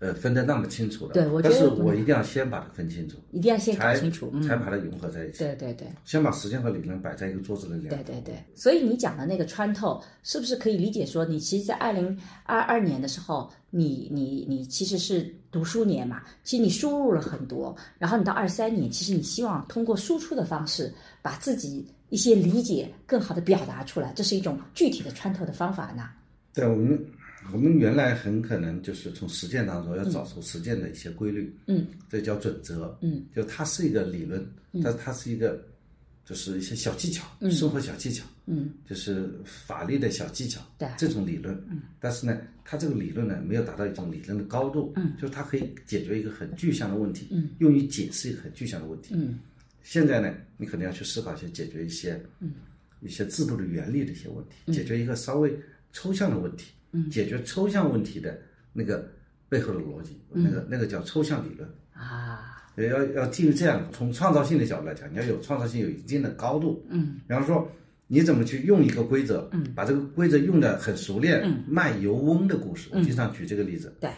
[0.00, 1.12] 呃，分得那么清楚了。
[1.12, 5.38] 对，但是我一定要先把它分清楚，一定要先搞清楚，才把它融合在一起。
[5.38, 26.08] 对对对，先把时间和理论摆在一个桌子的两对对对，所以你讲的那个穿透，是不是可以理解说，你其实，在二零二二年的时候，你你你其实是读书年嘛，其实你输入了很多，然后你到二三年，其实你希望通过输出的方式，把自己一些理解更好的表达出来，这是一种具体的穿透的方法呢？
[26.54, 26.98] 对我们，
[27.52, 34.46] 我们原来很可能就是从实践当中要找出实践的一些规律，嗯，这叫准则，嗯，就它是一个理论，
[34.82, 35.64] 但它是一个，
[36.24, 49.38] 就是一些小技巧，生活小技巧，嗯，就是法律的小技巧，对，这种理论，嗯，但是呢，它这个理论呢没有达到一种理论的高度，嗯，就是它可以解决一个很具象的问题，嗯，用于解释一个很具象的问题，嗯，
[49.82, 52.52] 现在呢，你可能要去思考一些解决一些，嗯，
[53.00, 55.58] 一些制度的原理的一些问题，解决一个稍微
[55.92, 56.72] 抽象的问题。
[57.10, 58.38] 解决抽象问题的
[58.72, 59.08] 那个
[59.48, 61.68] 背后的逻辑，那个那个叫抽象理论。
[61.92, 62.54] 啊。
[62.76, 66.86] 要要基于这样，从创造性的角度来讲，你要有创造性，有一定的高度。
[66.88, 67.16] 嗯。
[67.26, 67.68] 比方说，
[68.06, 73.92] 你怎么去用一个规则，嗯，把这个规则用的很熟练，嗯，卖油翁的故事，我经常举这个例子。
[74.00, 74.10] 对。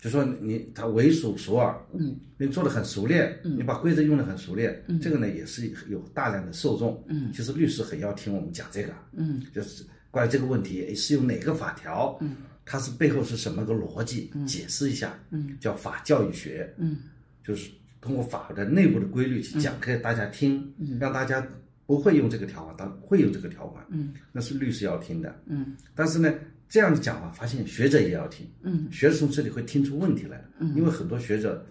[0.00, 12.36] 就说你他为数熟耳，嗯，你做的很熟练，嗯，你把规则用的很熟练，嗯，这个呢也是有大量的受众，嗯，其实律师很要听我们讲这个，嗯，就是关于这个问题是用哪个法条，嗯。
[12.64, 14.30] 它是背后是什么个逻辑？
[14.46, 16.96] 解释一下，嗯，叫法教育学，嗯，
[17.42, 17.68] 就是
[18.00, 21.44] 通过法的内部的规律去讲给大家听，嗯，让大家
[21.86, 26.32] 不会用这个条款，但会用这个条款，嗯，那是律师要听的，嗯，但是呢，
[26.68, 31.66] 这样子讲法发现学者也要听，嗯，学者从这里会听出问题来，嗯，因为很多学者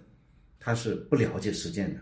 [0.59, 2.01] 他是不了解实践的。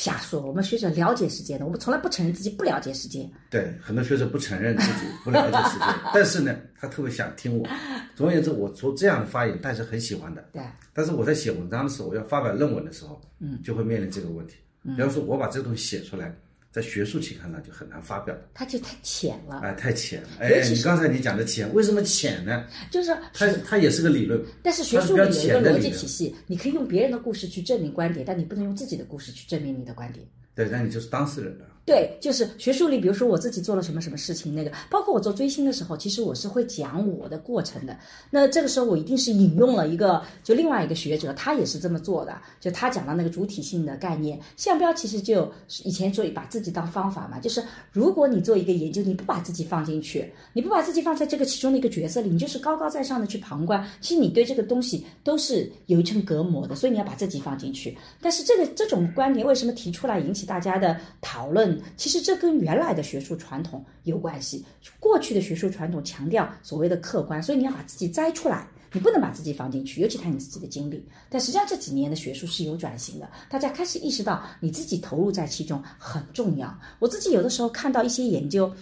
[0.00, 3.28] 瞎说，我们学者了解世界的，我们从来不承认自己不了解世界。
[3.50, 5.84] 对，很多学者不承认自己不了解世界，
[6.14, 7.68] 但是呢，他特别想听我。
[8.14, 10.44] 总而言之，我做这样的发言，大家很喜欢的。
[10.52, 10.62] 对。
[10.92, 14.54] 但是我在写文章的时候，我要发表论文的时候，嗯，就会面临这个问题。
[14.84, 16.32] 比方说，我把这个东西写出来，
[16.78, 19.58] 在学术期刊上就很难发表它就太浅了。
[19.64, 20.28] 哎，太浅了。
[20.38, 22.64] 哎，你刚才你讲的浅，为什么浅呢？
[22.88, 30.24] 就是它它也是个理论，但是学术里有一个逻辑体系，你可以用别人的故事去证明观点，但你不能用自己的故事去证明你的观点。
[30.54, 31.66] 对，那你就是当事人了。
[31.88, 37.96] 对，就是学术里，比如说我自己做了什么什么事情，那个包括我做追星的时候，其实我是会讲我的过程的。
[38.30, 44.38] 那这个时候我一定是引用了一个，就另外一个学者，他也是这么做的，就他讲到那个主体性的概念。
[44.58, 45.50] 项标其实就
[45.82, 57.96] 以前说把自己当方法嘛，就是如果你做一个研究，你不把自己放进去，你不把自己放在这个其中的一个角色里，你就是高高在上的去旁观，其实你对这个东西都是有一层隔膜的，所以你要把自己放进去。
[58.20, 61.77] 但是这个这种观点为什么提出来引起大家的讨论？
[61.96, 64.64] 其实这跟原来的学术传统有关系。
[65.00, 71.06] 过去的学术传统强调所谓的客观，所以你要把自己摘出来，你不能把自己放进去，尤其谈你自己的经历。
[71.28, 76.78] 但实际上这几年的学术是有转型的，大家开始意识到你自己投入在其中很重要。
[76.98, 78.72] 我自己有的时候看到一些研究，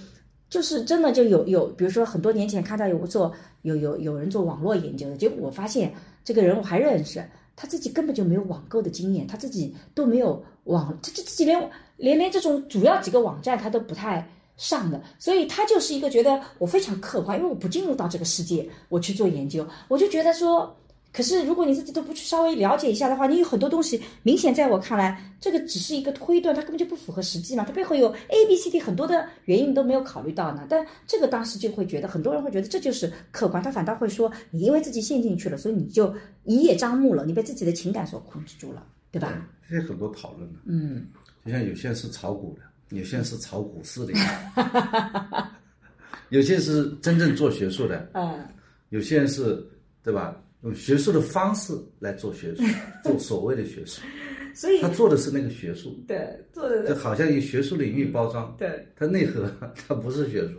[0.49, 3.33] 就是真的就有有，比如说很多年前看到有做
[3.63, 5.93] 有有有人做网络研究的结果，我发现
[6.25, 7.25] 这个人我还认识。
[7.57, 20.77] 他自己根本就没有网购的经验，他自己都没有网，他这自己连连连这种主要几个网站他都不太上的，所以他就是一个觉得我非常客观，因为我不进入到这个世界，我去做研究，我就觉得说。
[21.17, 27.65] 可是，如果你自己都不去稍微了解一下的话，你有很多东西明显在我看来，这个只是一个推断，它根本就不符合实际嘛。
[27.65, 30.67] 它背后有 A、B、C、D 很多的原因你都没有考虑到呢。
[30.69, 39.49] 但这个当时就会觉得，很多人会觉得这就是客观，他反倒会说你因为自己陷进去了，所以你就一叶障目了，你被自己的情感所控制住了，对吧？
[39.67, 41.07] 这些很多讨论的，嗯，
[41.47, 44.13] 就像有些人是炒股的，有些人是炒股市的，
[46.29, 48.47] 有些是真正做学术的，嗯，
[48.91, 49.67] 有些人是，
[50.03, 50.37] 对吧？
[50.67, 52.65] 用学术的方式来做学术，
[53.05, 54.03] 做所谓的学术，
[54.53, 59.49] 所以他做的是那个学术，对，做的就好像以学术领域包装，对，它内核
[59.87, 60.55] 它不是学术，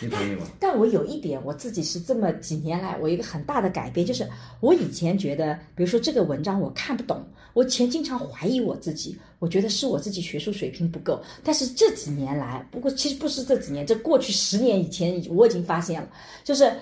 [0.00, 0.44] 你同意吗？
[0.58, 4.26] 但我有一点，我自己是这么几年来，我一个很大的改变，就是
[4.58, 11.22] 我以前觉得，比如说这个文章我看不懂，我以前经常怀疑我自己，我觉得是我自己学术水平不够。
[11.44, 16.08] 但是这几年来，不过其实不是这几年，这过去十年以前，我已经发现了，
[16.42, 16.72] 就是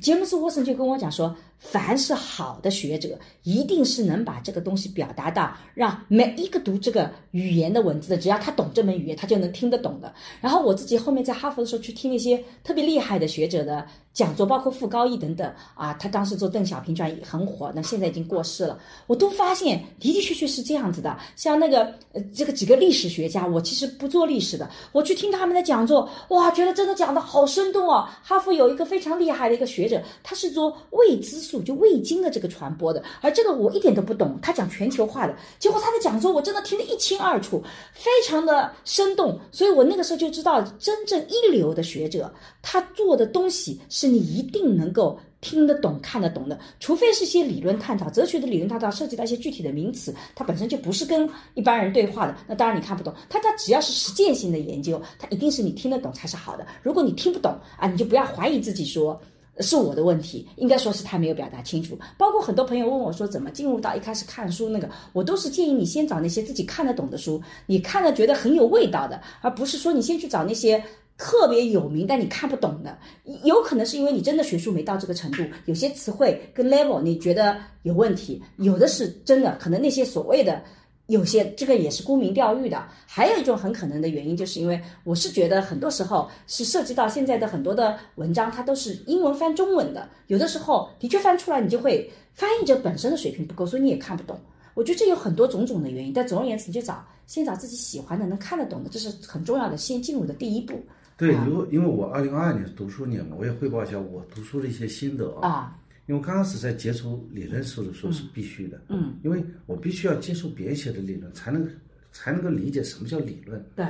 [0.00, 1.36] 杰姆斯沃森就跟我讲说。
[1.60, 10.12] 凡是好的学者，一定是能把这个东西表达到，让每一个读这个语言的文字的，只要他懂这门语言，他就能听得懂的。
[10.40, 21.14] 然后我自己后面在哈佛的时候去听那些特别厉害的学者的讲座，包括傅高义等等啊，他当时做邓小平传很火，那现在已经过世了，我都发现的的确确是这样子的。
[21.36, 28.08] 像那个呃这个几个历史学家，我其实不做历史的，我去听他们的讲座，哇，觉得真的讲的好生动哦。
[28.22, 31.49] 哈佛有一个非常厉害的一个学者，他是做未知。
[31.62, 34.38] 就未经的这个传播的，而这个我一点都不懂。
[34.42, 39.40] 他讲全球化的，结果他的讲座我真的听得一清二楚，非常的生动。
[39.50, 46.58] 所以我那个时候就知道，真正一流的学者，他做的东西是你一定能够听得懂、看得懂的。
[46.78, 53.12] 除非是些理论探讨、哲学的理论探讨，涉及到一些具体的名词，它本身就不是跟一般人对话的，那当然你看不懂。
[53.28, 56.66] 他他只要是实践性的研究，他一定是你听得懂才是好的。
[56.82, 59.20] 如果你听不懂啊，你就不要怀疑自己说。
[59.60, 61.98] 是我的问题，应该说是他没有表达清楚。
[62.16, 70.82] 包括很多朋友问我说，怎么进入到一开始看书那个，我都是建议你先找那些自己看得懂的书，你看了觉得很有味道的，而不是说你先去找那些
[71.18, 72.98] 特别有名但你看不懂的。
[73.44, 80.62] 有可能是因为你真的学术没到这个程度，有些词汇跟 level 你觉得有问题，有的是真的可能那些所谓的。
[81.10, 94.38] 有些这个也是沽名钓誉的，还有一种很可能的原因，就是因为我是觉得很多时候是涉及到现在的很多的文章，它都是英文翻中文的，有的时候的确翻出来，你就会翻译者本身的水平不够，所以你也看不懂。
[94.74, 100.80] 我觉得这有很多种种的原因，但总而言之，你就找先找自己喜欢的、能看得懂的，这是很重要的，先进入的第一步。
[101.16, 105.76] 对，如果因为我二零二二年读书年嘛，我也汇报一下我读书的一些心得啊。
[106.10, 111.64] 因为刚开始在接触理论书的时候是必须的，嗯，因为我必须要接触别人写的理论，才能
[112.10, 113.64] 才能够理解什么叫理论。
[113.76, 113.86] 对，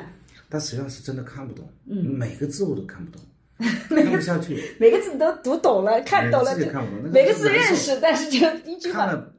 [0.46, 3.22] 但实际上是真的看不懂，嗯，每个字我都看不懂，
[3.88, 4.62] 看不下去。
[4.78, 9.34] 每个字都读懂了，看懂了，每个字看不懂，每个字认识，但是就一句话看了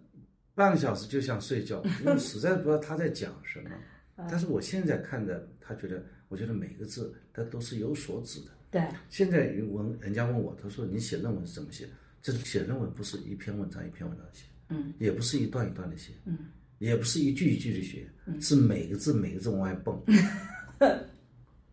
[0.55, 3.69] 半个小时就想睡觉， 因为实在不知道他在讲什么。
[4.27, 8.47] 但是我现在看的，他觉得，我觉得每个字他都是有所指的。
[8.71, 11.87] 对，现在问人家问我，他说你写论文是怎么写？
[12.21, 16.37] 这写论文不是一篇文章一篇文章写，嗯，也不是一段一段的写，嗯，
[16.79, 18.07] 也不是一句一句的写，
[18.39, 19.99] 是每个字每个字往外蹦。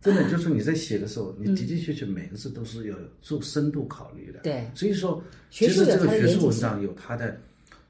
[0.01, 4.41] 真的，就是你在写的时候，你的的确确每个字都是要做深度考虑的。
[4.41, 7.39] 对，所以说，其实这个学术文章有它的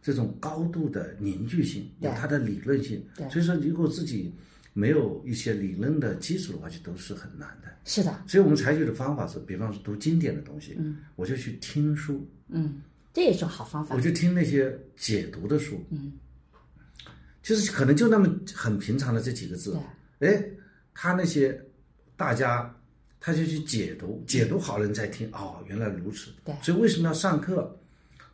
[0.03, 3.05] 这种高度的凝聚性，有它的理论性。
[3.15, 4.33] 对，所以说，如果自己。
[4.79, 7.69] 没有一些理论的基础的话，就都是很难的。
[7.85, 12.81] 是的，所以我们采取的方法是，比方说读经典的东西，嗯，我就去听书，嗯，
[13.13, 13.97] 这也是好方法。
[13.97, 16.13] 我就听那些解读的书，嗯，
[17.43, 19.77] 就是可能就那么很平常的这几个字，
[20.21, 20.45] 哎，
[20.95, 21.61] 他那些
[22.17, 22.73] 大家
[23.19, 26.31] 他就去解读，解读好了人在听，哦，原来如此。
[26.45, 27.77] 对，所以为什么要上课？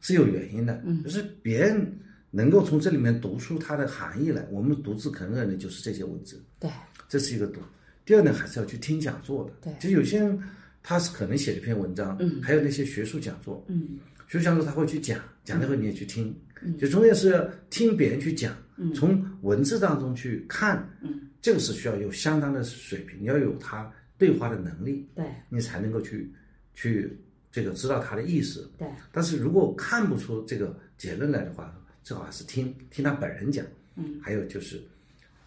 [0.03, 1.91] 是有原因的，嗯，就是别人。
[2.35, 6.43] 能够从这里面读出它的含义来，我们独自可能认的就是这些文字。
[6.59, 6.69] 对，
[7.09, 7.61] 这是一个读。
[8.05, 9.53] 第二呢，还是要去听讲座的。
[9.63, 10.37] 对，就有些人
[10.83, 26.31] 他是可能写了一篇文章，嗯，还有那些学术讲座，嗯，学术讲座他会去讲，讲了以后你也去听，嗯，就重要是要听别人去讲，嗯，从文字当中去看，嗯，这个是需要有相当的水平，你要有他对话的能力，对，你才能够去
[26.75, 27.17] 去
[27.53, 28.69] 这个知道他的意思。
[28.77, 31.75] 对，但是如果看不出这个结论来的话，
[32.05, 34.81] 最好还是听听他本人讲，嗯，还有就是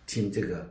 [0.08, 0.68] 听这个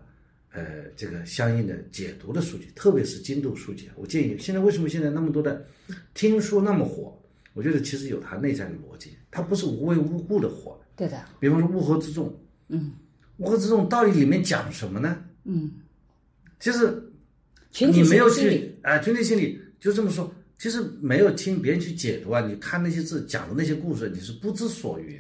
[0.53, 3.89] 呃这个相应的解读的数据，特别是精度数据。
[3.95, 5.65] 我建议现在为什么现在那么多的
[6.13, 7.17] 听书那么火？
[7.55, 10.79] 我觉得其实有它内在的逻辑，它不是无为无故的火。
[10.95, 11.25] 对的。
[11.41, 12.93] 比方说乌合之众，嗯，
[13.39, 15.25] 乌合之众到底里面讲什么呢？
[15.45, 15.71] 嗯，
[16.59, 17.03] 其实
[17.79, 25.19] 你没有去啊，群体心理就这么说，其实没有听别人去解读啊，你看那些字讲的那些故事，你是不知所云。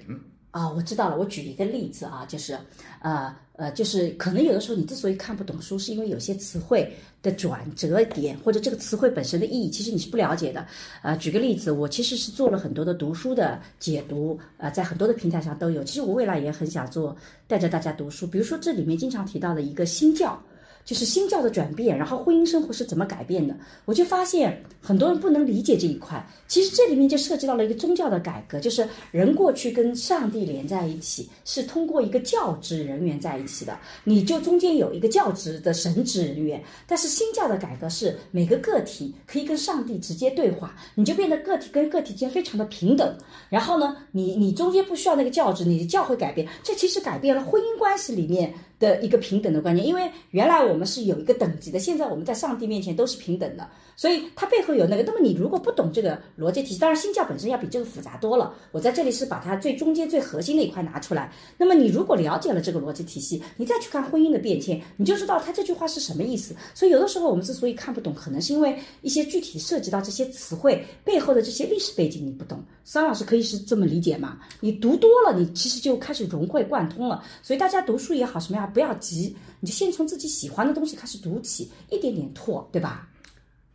[0.56, 1.18] 啊，我知道了。
[1.18, 2.58] 我举一个例子啊，就是，
[3.02, 6.90] 呃呃，就是可能有的时候你之所以看不懂书，是因为有些词汇
[7.22, 10.66] 的转折点，或者这个词汇本身的意义，其实你是不了解的。
[11.02, 15.84] 呃，举个例子，我其实是做了很多的读书的解读，呃，在很多的平台上都有。
[15.84, 17.14] 其实我未来也很想做，
[17.46, 18.26] 带着大家读书。
[18.26, 20.42] 比如说这里面经常提到的一个新教。
[20.86, 23.54] 就是新教的转变，然后婚姻生活是怎么改变的？
[23.86, 26.24] 我就发现很多人不能理解这一块。
[26.46, 36.62] 其实这里面就涉及到了一个宗教的改革，就是人过去跟上帝连在一起，是通过一个教职人员在一起的，你就中间有一个教职的神职人员。
[36.86, 43.12] 但是新教的改革是每个个体可以跟上帝直接对话，你就变得个体跟个体间非常的平等。
[43.48, 48.54] 然后呢，你你中间不需要那个教职，你的教会改变，这其实改变了婚姻关系里面。
[48.78, 55.02] 的一个平等的观念，因为原来我们是有一个等级的，现在我们在上帝面前都是平等的，所以它背后有那个。
[55.06, 58.52] 那么你如果不懂这个逻辑体系，当然新教本身要比这个复杂多了。
[58.72, 61.32] 我在这里是把它最中间最核心的一块拿出来。
[61.56, 66.54] 那么你如果了解了这个逻辑体系，你再去看婚姻的变迁，你就知道他这句话是什么意思。
[66.74, 72.62] 所以有的时候我们之所以看不懂，可能是因为一些具体涉及到这些词汇背后的这些历史背景你不懂。
[72.84, 74.38] 桑老师可以是这么理解吗？
[74.60, 77.24] 你读多了，你其实就开始融会贯通了。
[77.42, 78.70] 所以大家读书也好，什么样呀？
[78.74, 83.08] 不要急，你就先从自己喜欢的东西开始读起，一点点拓，对吧？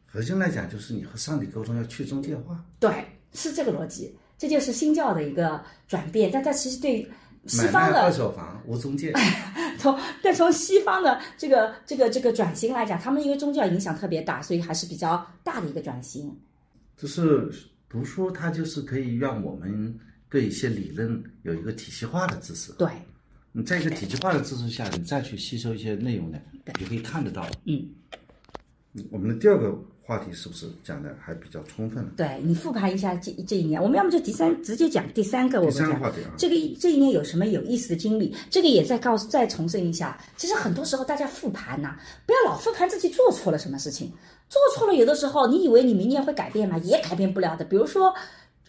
[0.05, 2.61] 核心来讲，就是你和上帝沟通要去中介化。
[2.79, 6.29] 对，是这个逻辑，这就是新教的一个转变。
[6.29, 7.09] 但它其实对
[7.47, 9.13] 西方的二手房无中介。
[9.79, 16.37] 从但从西方的这个这个这个转型来讲，他们因为宗教影响特别大，所以还是比较大的一个转型。
[16.97, 17.49] 就是
[17.89, 19.97] 读书，它就是可以让我们
[20.29, 22.73] 对一些理论有一个体系化的知识。
[22.73, 22.89] 对。
[23.53, 26.39] 你在一个体系化的支持下，你再去吸收一些内容呢，
[26.79, 27.45] 你可以看得到。
[27.65, 27.85] 嗯，
[29.11, 32.09] 我们的第二个话题是不是讲的还比较充分？
[32.15, 35.59] 对你复盘一下这这一年，我们要么就第三直接讲第三个。
[35.65, 38.33] 第三个话题啊，这个这一年有什么有意思的经历？
[38.49, 44.09] 这个也再告诉再重申一下，其实很多时候大家复盘呐，不要老复盘自己做错了什么事情，
[44.47, 46.77] 做错了有的时候你以为你明年会改变吗？
[46.77, 47.65] 也改变不了的。
[47.65, 48.13] 比如说，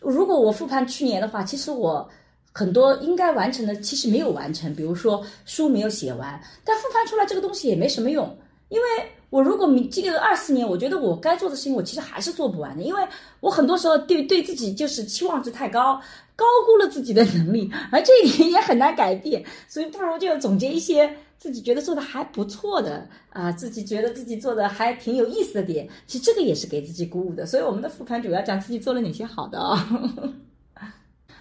[0.00, 2.10] 如果我复盘去年的话，其实我。
[2.52, 8.36] 很多应该完成的其实没有完成，比如说书没有写完，但复盘出来这个东西也没什么用，
[8.68, 8.86] 因为
[9.30, 13.02] 我如果明这个二四年，我觉得我该做的事情我其实还是做不完的，因为
[13.40, 15.98] 我很多时候对对自己就是期望值太高，
[16.36, 29.88] 高估了自己的能力，而这一点也很难改变，所以不如就总结一些自己觉得做的还不错的啊，自己觉得自己做的还挺有意思的点，其实这个也是给自己鼓舞的，所以我们的复盘主要讲自己做了哪些好的啊。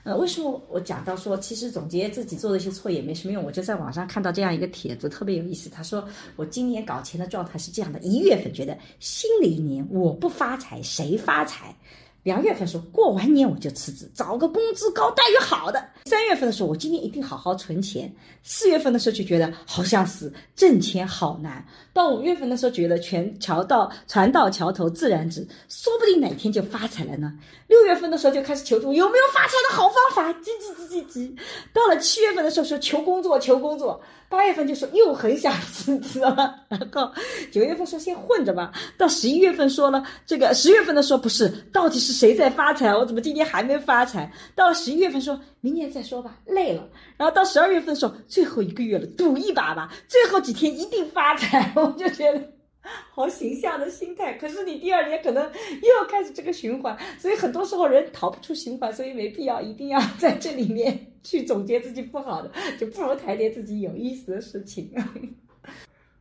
[0.04, 3.44] 呃，为什么我讲到说，其实总结自己做的一些错也没什么用？
[3.44, 5.70] 我就在网上看到这样一个帖子，特别有意思。
[5.70, 11.76] 他说，我今年搞钱的状态是这样的：一月份觉得新的一年我不发财，谁发财？
[12.24, 15.84] 两月份说过完年我就辞职，找个工资高、待遇好的。
[16.06, 18.14] 三月份的时候，我今年一定好好存钱。
[18.44, 21.66] 四月份的时候就觉得好像是，挣钱好难。
[21.94, 27.34] 到五月份的时候，觉得全桥到船到桥头自然直，说不定哪天就发财了呢。
[27.68, 30.34] 六月份的时候就开始求助，有没有发财的好方法？
[30.42, 31.36] 急急急急急！
[31.74, 34.00] 到了七月份的时候说求工作，求工作。
[34.32, 37.12] 八月份就说又很想辞职了，然后
[37.52, 42.96] 九月份说先混着吧，到十一月份说了这个，十月份的说不是，到底是谁在发财？
[42.96, 44.32] 我怎么今天还没发财？
[44.56, 46.88] 到了十一月份说明年再说吧，累了。
[47.18, 51.70] 然后到十二月份的时候，最后一个月了，赌一把吧，最后几天一定发财。
[51.76, 52.42] 我就觉得
[53.12, 54.34] 好形象的心态。
[54.38, 64.92] 可是你第二年可能又开始这个循环，所以很多时候人逃不出循环，所以没必要一定要在这里面去总结自己不好的，就不如谈点自己有意思的事情。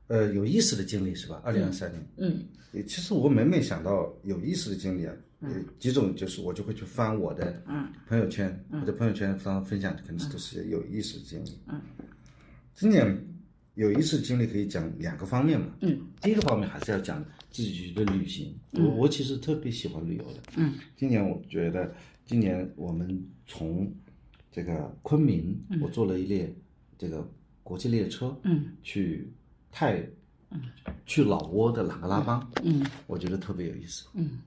[0.08, 1.40] 呃，有意思的经历是吧？
[1.44, 2.44] 二零二三年，嗯，
[2.84, 5.14] 其实我每每想到有意思的经历啊，
[5.78, 7.62] 几种就是我就会去翻我的
[8.08, 11.56] 朋友圈，我的朋友圈上分享的肯定是都是有意思的经历。
[11.68, 11.80] 嗯，
[12.74, 13.06] 今年
[13.80, 15.66] 有一次经历可以讲两个方面嘛。
[15.80, 18.54] 嗯，第一个方面还是要讲自己的旅行。
[18.72, 20.40] 我我其实特别喜欢旅游的。
[20.56, 21.90] 嗯，今年我觉得，
[22.26, 23.90] 今年我们从
[24.52, 26.54] 这个昆明，我坐了一列
[26.98, 27.26] 这个
[27.62, 29.32] 国际列车，嗯，去。
[29.72, 30.04] 泰，
[30.50, 30.60] 嗯
[31.06, 34.40] 去老挝的琅勃拉邦，嗯，我觉得特别有意思，嗯，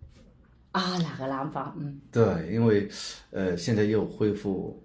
[0.73, 2.89] 啊，琅勃拉邦，嗯，对，因为，
[3.31, 4.83] 呃，现在又恢复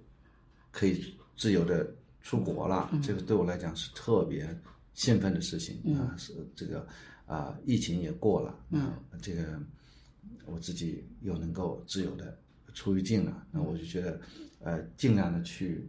[0.71, 1.93] 可以自由的
[2.29, 4.47] 出国了，这个对我来讲是特别
[4.93, 6.87] 兴奋的事情啊，是这个
[7.25, 9.59] 啊，疫情也过了，嗯，这个
[10.45, 12.39] 我自己又能够自由的
[12.75, 14.21] 出入境了，那我就觉得，
[14.61, 15.89] 呃，尽量的去，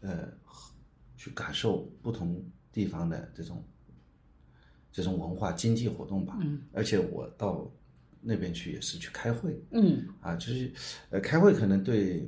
[0.00, 0.32] 呃，
[1.14, 3.62] 去感受不同地方的这种。
[4.90, 7.70] 这种文化经济活动吧，嗯，而且我到
[8.22, 10.72] 那边去也是去开会，嗯，啊，就是，
[11.10, 12.26] 呃，开会可能对，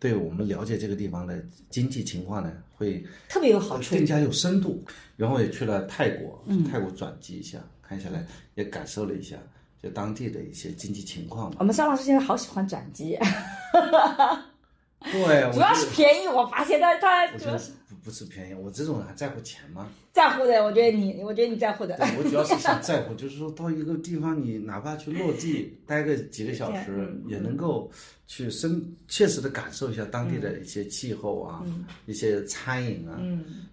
[0.00, 4.84] 对我们了解这个地方的经济情况呢，会特别有好处，更加有深度。
[5.16, 8.24] 然后也去了泰国，泰国转机一下，看下来
[8.54, 9.36] 也感受了一下，
[9.82, 11.52] 就当地的一些经济情况。
[11.58, 13.18] 我们张老师现在好喜欢转机。
[15.00, 16.26] 对，主要是便宜。
[16.26, 18.54] 我发现他他主要是不不是便宜。
[18.54, 19.88] 我这种人还在乎钱吗？
[20.12, 21.96] 在乎的，我觉得你，我觉得你在乎的。
[22.18, 27.88] 我主要是想在乎，就是说到一个地方，你哪怕去落地 待个几个小时，也能够
[28.26, 31.64] 去深切实的感受一下当地的一些气候啊，
[32.06, 33.22] 一些餐饮啊，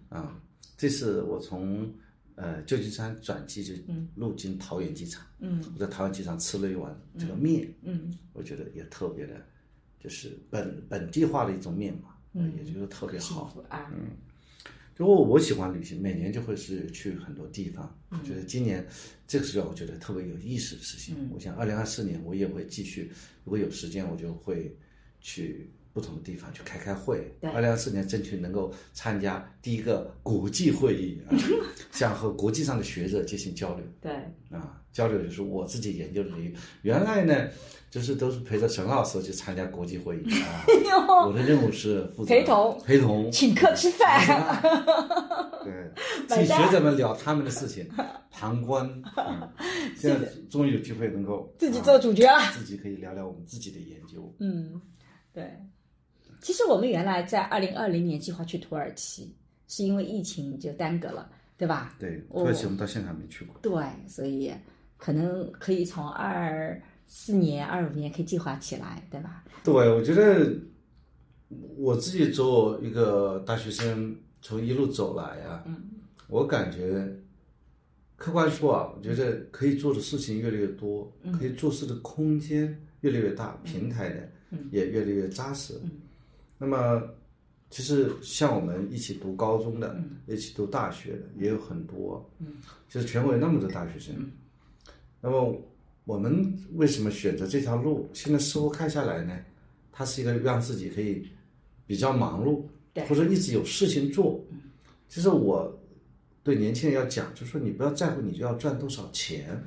[0.10, 0.40] 啊，
[0.78, 1.92] 这是我从
[2.36, 3.74] 呃旧金山转机就
[4.16, 9.34] 路经桃园机场，嗯我在桃园机场吃了一碗这个面，嗯我觉得也特别的。
[10.06, 14.12] 就是本本地化的一种面嘛，嗯，也就是特别好啊，嗯，
[14.94, 18.88] 就我我喜欢旅行，每年就会是去很多地方，我觉得今年
[19.26, 21.28] 这个是让我觉得特别有意思的事情。
[21.34, 23.10] 我想二零二四年我也会继续，
[23.44, 24.78] 如果有时间我就会
[25.20, 25.72] 去。
[25.96, 31.32] 不同的地方去开开会，二零二四年争取能够参加第一个国际会议啊，
[31.90, 33.86] 想和国际上的学者进行交流。
[34.02, 34.12] 对，
[34.52, 36.54] 啊，交流就是我自己研究的领域。
[36.82, 37.48] 原来呢，
[37.90, 40.66] 就是都是陪着陈老师去参加国际会议啊。
[41.28, 44.62] 我的任务是负责陪同，陪同，请客吃饭。
[45.64, 45.92] 对，
[46.28, 47.90] 请学者们聊他们的事情，
[48.30, 48.86] 旁观。
[49.96, 54.36] 现在终于有机会能够自己做主角了，自己可以聊聊我们自己的研究。
[54.42, 54.82] 嗯，
[55.32, 55.50] 对。
[56.42, 59.34] 其实我们原来在二零二零年计划去土耳其，
[59.68, 61.96] 是因为疫情就耽搁了，对吧？
[62.00, 63.56] 对，土耳其我们到现在还没去过。
[63.62, 64.52] 对，所以
[64.98, 69.44] 可能可以从二四年、二五年可以计划起来，对吧？
[69.64, 70.52] 对，我觉得
[71.78, 75.84] 我自己做一个大学生，从一路走来啊，嗯，
[76.28, 77.08] 我感觉
[78.16, 84.22] 客观说啊，我觉得可以做的事情越来越多，可以做事的空间越来越大，平台呢
[84.72, 85.74] 也越来越扎实。
[86.66, 87.04] 那么，
[87.70, 89.96] 其实像我们一起读高中的，
[90.26, 92.28] 一起读大学的也有很多。
[92.40, 92.48] 嗯，
[92.90, 94.16] 其实全国有那么多大学生。
[95.22, 95.62] 那么，
[96.06, 98.10] 我们为什么选择这条路？
[98.14, 99.38] 现在似乎看下来呢，
[99.92, 101.28] 它是一个让自己可以
[101.86, 102.64] 比较忙碌，
[103.08, 104.44] 或者一直有事情做。
[105.08, 105.80] 其实我
[106.44, 109.64] 对年轻人要讲，就是说你不要在乎你就要赚多少钱，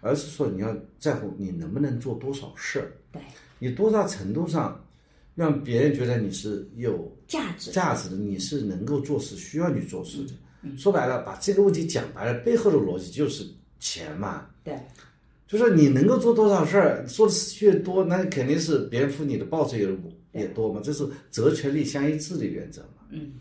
[0.00, 2.92] 而是说你要在乎你能不能做多少事儿。
[3.12, 3.20] 对，
[3.58, 4.82] 你多大程度上。
[5.34, 10.32] 让别人觉得你是有价值价值的，你是能够做事、需要你做事的。
[10.76, 13.44] 说白了，把这个问题讲白了，背后的逻辑就是
[13.80, 14.46] 钱嘛。
[14.62, 14.78] 对，
[15.48, 19.88] 就是你能够做多少事儿，做的事越多，那肯定是别人付你的报酬也
[20.32, 20.80] 也多嘛。
[20.84, 23.06] 这是责权利相一致的原则嘛。
[23.10, 23.32] 嗯。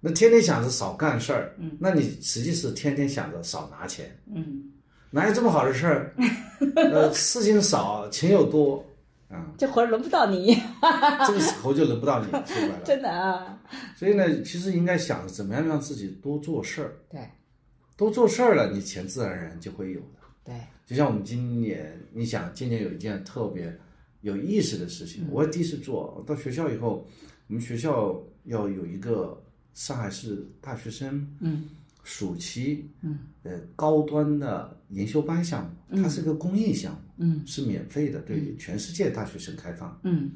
[0.00, 4.18] 那天天想着少干事儿，嗯，那你实际是天天想着少拿钱。
[4.34, 4.70] 嗯。
[5.10, 6.14] 哪有这么好的事儿？
[6.74, 8.84] 呃，事情少，钱又多。
[9.58, 10.54] 这活儿轮不到你，
[11.26, 12.80] 这个时候就轮不到你，说白了。
[12.84, 13.60] 真的啊。
[13.96, 16.96] 所以呢，其实应该想着怎么样让自己多做事儿。
[17.08, 17.20] 对。
[17.96, 20.18] 多做事儿了，你钱自然而然就会有的。
[20.44, 20.54] 对。
[20.86, 23.76] 就像我们今年，你想今年有一件特别
[24.20, 27.06] 有意思的事情，我第一次做到学校以后，
[27.48, 29.42] 我们学校要有一个
[29.74, 31.26] 上海市大学生。
[31.40, 31.68] 嗯。
[32.04, 40.30] 暑期，嗯，呃，高端的研修班项目，它是个公益项目，嗯，是免费的，对全世界大学生开放，嗯，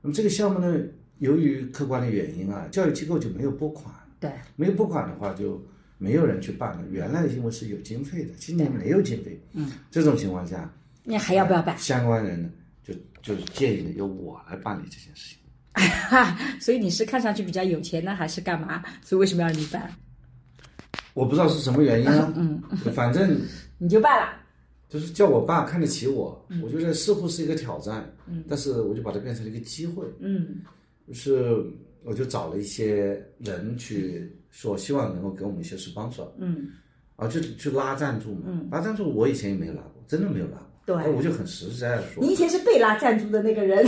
[0.00, 0.82] 那么这个项目呢，
[1.18, 3.94] 由于客观的原因啊，教育机构就没有拨款。
[4.18, 5.62] 对，没有拨款的话，就
[5.96, 6.84] 没有人去办了。
[6.90, 9.40] 原来因为是有经费的，今年没有经费。
[9.52, 10.70] 嗯，这种情况下，
[11.04, 11.78] 你还要不要办？
[11.78, 12.50] 相关人呢，
[12.82, 15.38] 就就是建议呢，由我来办理这件事情。
[16.60, 18.82] 所以你是看上去比较有钱呢，还是干嘛？
[19.02, 19.90] 所以为什么要你办？
[21.14, 22.32] 我不知道是什么原因啊。
[22.36, 22.62] 嗯，
[22.94, 23.40] 反正
[23.78, 24.32] 你就办了。
[24.88, 28.12] 就是叫我爸看得起我，我觉得似乎是一个挑战。
[28.26, 30.04] 嗯，但是我就把它变成了一个机会。
[30.20, 30.62] 嗯，
[31.06, 31.64] 就是。
[32.02, 36.70] 我就找了一些人去说，希望能够给我们一些 sponsor，嗯，
[37.14, 40.56] 啊，就去拉赞助嘛，嗯，拉赞助我以前也没有拉过，真的没有拉
[40.86, 43.86] 过，对，我就很实在的说，你以前是被拉赞助的那个人，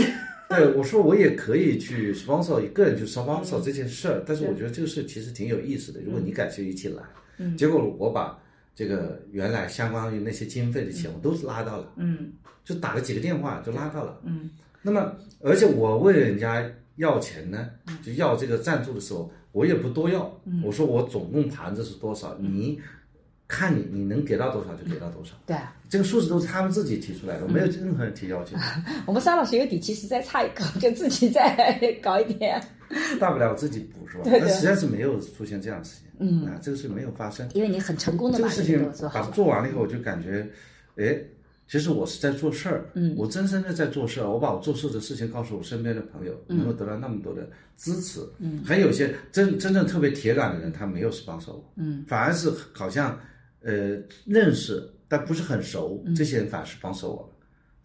[0.49, 7.03] 对，我说我也可以去 sponsor 一个人去 sponsor 这件事儿，但是我觉得这个事其实挺有意思的，如果你感兴趣一起来，
[7.37, 8.39] 嗯，结果我把
[8.75, 12.33] 这个原来相关于那些经费的钱我都是拉到了，嗯，
[12.63, 14.49] 就打了几个电话就拉到了，嗯，
[14.81, 16.69] 那么而且我问人家。
[16.97, 17.67] 要钱呢，
[18.03, 20.39] 就要这个赞助的时候，我也不多要。
[20.63, 22.79] 我说我总共盘子是多少，你
[23.47, 25.31] 看你你能给到多少就给到多少。
[25.45, 28.55] 对啊，这个数字都是他们自己提出来的，没有任何人提要求。
[29.05, 32.61] 我们沙老师有底气，实在差一个就自己再 搞一点。
[33.19, 34.23] 大不了我自己补是吧？
[34.25, 36.07] 但实在是没有出现这样的事情。
[36.19, 37.47] 嗯啊，这个事没有发生。
[37.53, 40.47] 因为你很成功的把这个事情把它做完了以后，我就感觉，
[40.97, 41.17] 哎。
[41.65, 53.17] 其实我是在做事儿，嗯，我真正的在做事儿，我把我做事的事情告诉我身边的朋友，能够得到那么多的支持，嗯，还有些真真正特别铁杆的人，他没有是帮手我，嗯，反而是好像，
[53.63, 57.29] 呃，认识但不是很熟，这些人反而是帮手我了，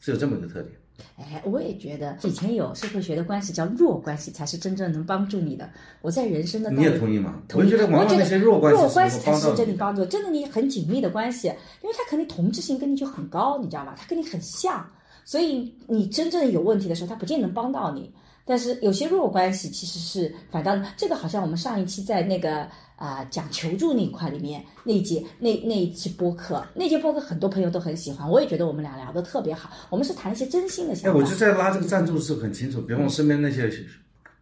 [0.00, 0.74] 是有这么一个特点。
[1.16, 5.70] 哎，我也觉得以前有社会学的关系叫弱关系才是真正能帮助你的。
[6.02, 7.40] 我在人生的你也同意吗？
[7.46, 7.64] 同意。
[7.64, 8.74] 我觉得往往那些弱关
[9.08, 11.46] 系才是真的帮助，真的你很紧密的关系，
[11.82, 13.94] 因为他肯定同质性跟你就很高，你知道吧？
[13.96, 14.84] 他跟你很像，
[15.24, 18.12] 所以你真正有问题的时候，他不见得能帮到你。
[18.48, 29.70] 但是有些弱关系其实是反倒，这个好像我们上一期在那个啊讲求助那一块里面那一节那那一期播客，那节播客很多朋友都很喜欢，我也觉得我们俩聊的特别好。
[29.90, 31.18] 我们是谈一些真心的想法。
[31.18, 33.70] 哎，我就在拉这个赞助的时候很清楚，比方我身边那些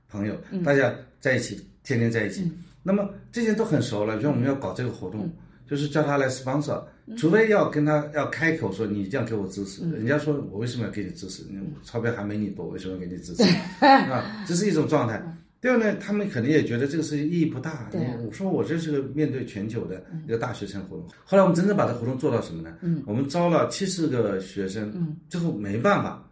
[0.09, 2.49] 朋友，大家在一起，天天在一起，
[2.85, 4.17] 那么这些都很熟了。
[4.17, 5.29] 比如我们要搞这个活动，
[5.69, 6.83] 就是叫他来 sponsor。
[7.17, 11.45] 除非要跟他要开口说你一定要给我支持，人家说我为什么要给你支持？
[11.85, 13.45] 钞票还没你多， 为什么要给你支持？
[13.81, 15.23] 啊，这是一种状态。
[15.61, 17.89] 第二呢，他们肯定也觉得这个事情意义不大。
[18.27, 21.07] 我说我这是个面对全球的一个大学生活动。
[21.25, 22.75] 后来我们真正把这活动做到什么呢？
[23.07, 26.26] 我们招了七十个学生，最后没办法。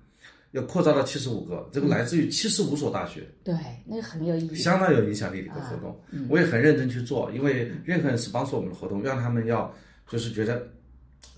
[0.54, 3.52] 要扩招到七十五个，这个来自于七十五所大学，对，
[3.84, 6.00] 那个很有意义，相当有影响力的一个活动。
[6.28, 9.74] 我也很认真去做，因为任何人是帮助我们的活动，让他们要
[10.08, 10.64] 就是觉得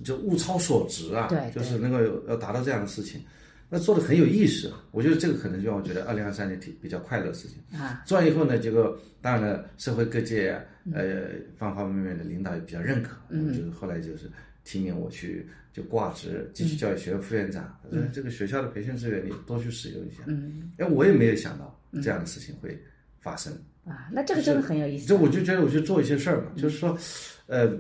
[0.05, 1.99] 就物超所值啊，对，就是能够
[2.29, 3.23] 要达到这样的事情，
[3.71, 4.71] 那做的很有意思。
[4.91, 8.03] 我觉得这个可能就让我觉得二零二三年挺比较快乐的事情啊。
[8.05, 10.63] 做完以后呢，结果当然了，社会各界
[10.93, 14.31] 呃方方面面的领导也比较认可，嗯，就是后来就是
[14.67, 15.47] 提名我去。
[15.77, 17.79] 就挂职，继续教育学院副院长。
[17.91, 20.23] 嗯，这个学校的培训资源你多去使用一下。
[20.27, 22.83] 嗯，哎，我也没有想到这样的事情会
[23.21, 23.53] 发生。
[23.85, 25.07] 啊，那这个真的很有意思。
[25.07, 26.99] 就我就觉得我去做一些事儿嘛，就是说，
[27.45, 27.71] 呃，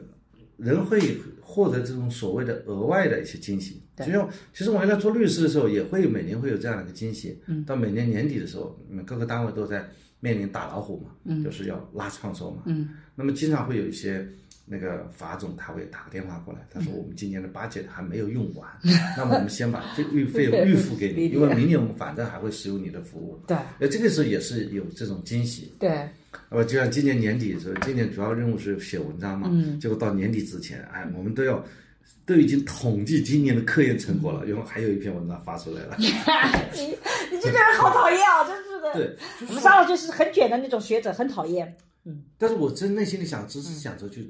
[0.59, 1.01] 人会
[1.41, 3.80] 获得这种所谓的额外的一些惊喜。
[3.97, 7.41] 就像其实我原来做律师的时候，也会每年会有这样的一个惊喜。
[7.47, 9.89] 嗯，到每年年底的时候，你们各个单位都在
[10.20, 12.64] 面临打老虎嘛，嗯，就是要拉创收嘛。
[12.66, 14.28] 嗯，那么经常会有一些。
[14.68, 18.68] 那个法总他会打个电话过来，他说我们今年的 budget 还没有用完，
[19.16, 23.40] 那么我们先把费预费用预付给你，因为明年我们反正还会使用你的服务。
[23.46, 25.72] 对，那，这个时候也是有这种惊喜。
[25.78, 26.08] 对，
[26.50, 31.64] 那么就像今年年底的时候，今年主要任务是写文章嘛，嗯，结果到年底之前，哎，我们都要
[32.24, 35.96] 都已经统计今年的科研成果了，因为还有一篇文章发出来了。
[36.74, 36.86] 你
[37.30, 38.92] 你这个人好讨厌啊，真是的。
[38.94, 39.16] 对，
[39.48, 41.72] 我们沙老就是很卷的那种学者，很讨厌。
[42.04, 44.28] 嗯，但是我真内心里想，只是想着去。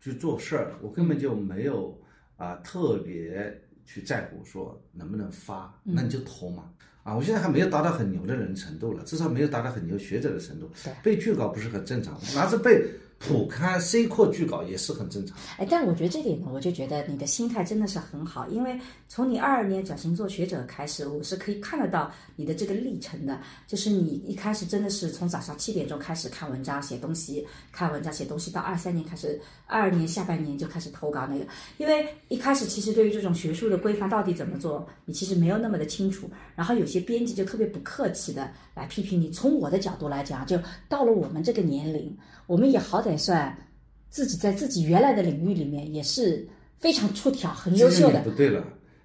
[0.00, 1.96] 去做事儿，我根本就没有
[2.36, 6.70] 啊特别去在乎说能不能发，那你就投嘛
[7.02, 7.14] 啊！
[7.14, 10.70] 我现在还没有达到很牛的人程度了，至少没有达到很牛学者的程度，
[11.02, 12.84] 被拒稿不是很正常，拿着背。
[13.22, 15.36] 普刊 C 扩拒稿也是很正常。
[15.58, 23.38] 哎，但我觉得这点呢，我就觉得你的心态真的是很好，因为从你二二年转型做学者开始，我是可以看得到你的这个历程的。
[23.66, 31.46] 就是你一开始真的是从早上七点钟开始看文章写东西，看文章写东西，到二三年开始，二二年下半年就开始投稿那个。
[31.76, 36.26] 因为一开始其实对于这种学术的规范到底怎么做，你其实没有那么的清楚。
[36.56, 39.28] 然后有些编辑就特别不客气的来批评你。
[39.28, 40.58] 从我的角度来讲，就
[40.88, 42.16] 到了我们这个年龄。
[42.50, 43.56] 我们也好歹算
[44.08, 46.48] 自己在自己原来的领域里面也是
[46.78, 48.20] 非常出挑、很优秀的。
[48.22, 48.60] 不对了，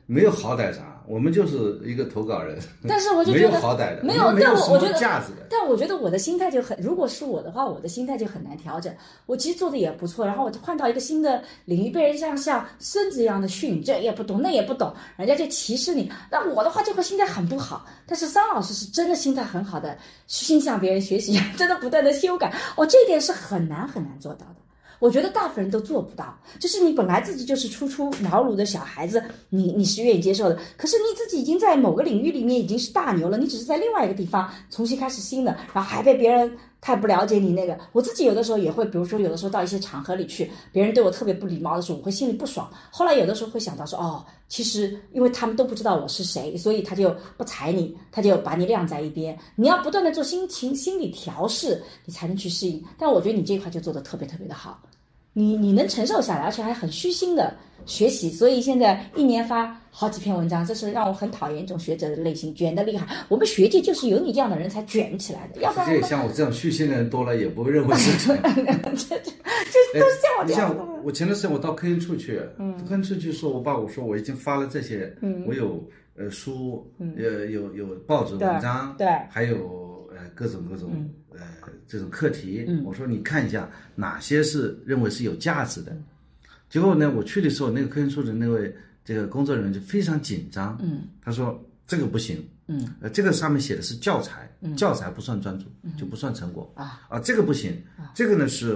[0.07, 5.47] 没有好歹啥，我们就是一个投稿人，但是我就觉得有好歹的，没有，没有什么但我我觉得价值的。
[5.49, 8.93] 但我觉得我的心态就很，如果是我的话，我的心态就很难调整。
[9.25, 16.11] 我其实做的也不错，然后我换到一个新的领域，被人像像孙子一样的训，这也不懂，那也不懂，人家就歧视你。
[16.31, 17.85] 那我的话就会心态很不好。
[18.07, 19.97] 但是桑老师是真的心态很好的，
[20.27, 22.53] 心向别人学习，真的不断的修改。
[22.75, 24.55] 哦，这一点是很难很难做到的。
[24.99, 30.57] 我觉得大部分人都做不到，就是你本来自己就是初出茅庐的小孩子，你你是愿意接受的。
[30.77, 37.75] 可是你自己已经在某个领域里面已经是大牛了，你只是在另外一个地方重新开始新的，然后还被别人太不了解你那个。
[37.93, 42.71] 我自己有的时候也会，比如说有的时候到一些场合里去，别人对我特别不礼貌的时候，我会心里不爽。
[42.91, 49.35] 后来有的时候会想到说，哦，其实因为他们都不知道我是谁，所以他就不睬你，他就把你晾在一边。
[49.55, 52.85] 你要不断的做心情心理调试，你才能去适应。
[52.99, 54.79] 但我觉得你这一块就做的特别特别的好。
[55.37, 57.53] 你你能承受下来，而且还很虚心的
[57.85, 63.05] 学习，所以现在一年发好几篇文章，这是让我很讨厌一种学者的类型，卷的厉害。
[63.27, 68.43] 我们学界就是有你这样的人才卷起来的，要不然这像我这样虚心的人多了，也不会认为是 这样。
[68.95, 69.21] 这这
[69.93, 70.83] 这都是像我这样的。
[71.03, 75.85] 我前段时间我到科研处去，嗯，科研处去说，我爸我说我已经发了这些，嗯，我有
[76.17, 81.24] 呃书，呃有有报纸文章，对还有呃各种各种呃
[81.87, 85.95] 这种课题，我说你看一下哪些是认为是有价值的。
[86.69, 95.65] 结果呢，我去的时候，那个科研处的那位这个工作人员就非常紧张，嗯，他说这个不行，嗯，呃，这个上面写的是教材，教材不算专注，
[95.97, 96.71] 就不算成果。
[96.75, 97.01] 啊。
[97.07, 97.81] 啊，这个不行，
[98.13, 98.75] 这个呢是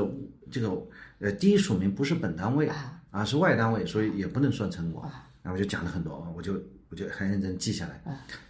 [0.52, 0.72] 这个
[1.20, 2.70] 呃第一署名不是本单位
[3.12, 5.04] 啊，是外单位，所以也不能算成果。
[5.42, 8.02] 然后我就讲了很多，我就我就很认真记下来。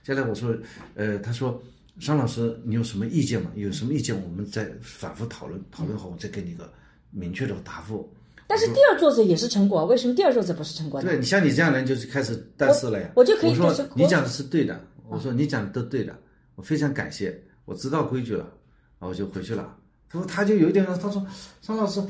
[0.04, 0.56] 接下来我说，
[0.96, 1.62] 呃，他说
[2.00, 3.52] 商老师你有什么意见吗？
[3.56, 6.72] 有什么意见我们再反复讨论，讨论后我再给你一个
[7.12, 8.10] 明确的答复。
[8.47, 11.08] 但是第二作者也是成果，为什么第二作者不是成果呢？
[11.08, 13.12] 对你像你这样的人就是开始但是了呀。
[13.16, 16.18] 我我就可以我说你讲的是对的，我说你讲的都对的，
[16.56, 18.45] 我非常感谢，我知道规矩了，
[18.97, 19.76] 然后我就回去了。
[20.10, 21.24] 他说他就有一点，他说
[21.62, 22.02] 商老师，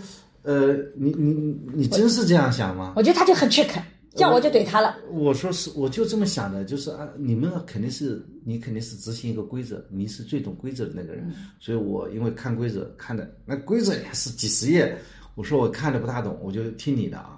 [0.44, 2.94] 呃，你你你你真是这样想吗？
[2.96, 3.84] 我觉得他就很缺肯，
[4.16, 4.98] 叫我就怼他了。
[5.12, 14.98] 我说是，我就这么想的，就是啊，你们肯定是你肯定是执行一个规则，你是最懂规则的那个人，所以我因为看规则看的那规则也是几十页，
[15.36, 17.36] 我说我看的不大懂，我就听你的啊。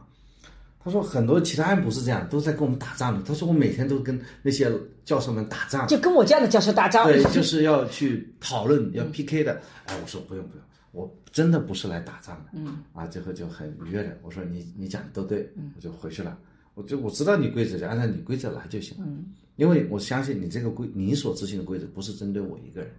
[0.84, 3.22] 他说很多其他人不是这样，都在跟我们打仗的。
[3.24, 4.72] 他说我每天都跟那些
[5.06, 7.06] 教授们打仗，就跟我这样的教授打仗。
[7.06, 9.62] 对， 就是要去讨论，要 PK 的。
[9.86, 12.52] 哎，我说不用不用，我真的不是来打仗的。
[12.54, 16.36] 嗯，啊，最后就很愉悦的，我说你你讲的都对，我就回去了。
[16.82, 19.06] 我就我知道你规则，就按照你规则来就行了。
[19.08, 19.26] 嗯，
[19.56, 22.92] 因为我相信你这个规，你所执行的规则不是针对我一个人。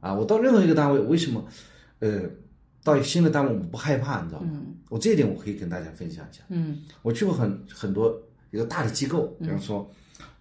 [0.00, 1.46] 啊，我到任何一个单位，为什么，
[2.00, 2.22] 呃，
[2.82, 4.50] 到新的单位我不害怕，你知道吗？
[4.52, 6.42] 嗯，我这一点我可以跟大家分享一下。
[6.48, 8.20] 嗯，我去过很很多
[8.50, 9.88] 一个大的机构，比方说，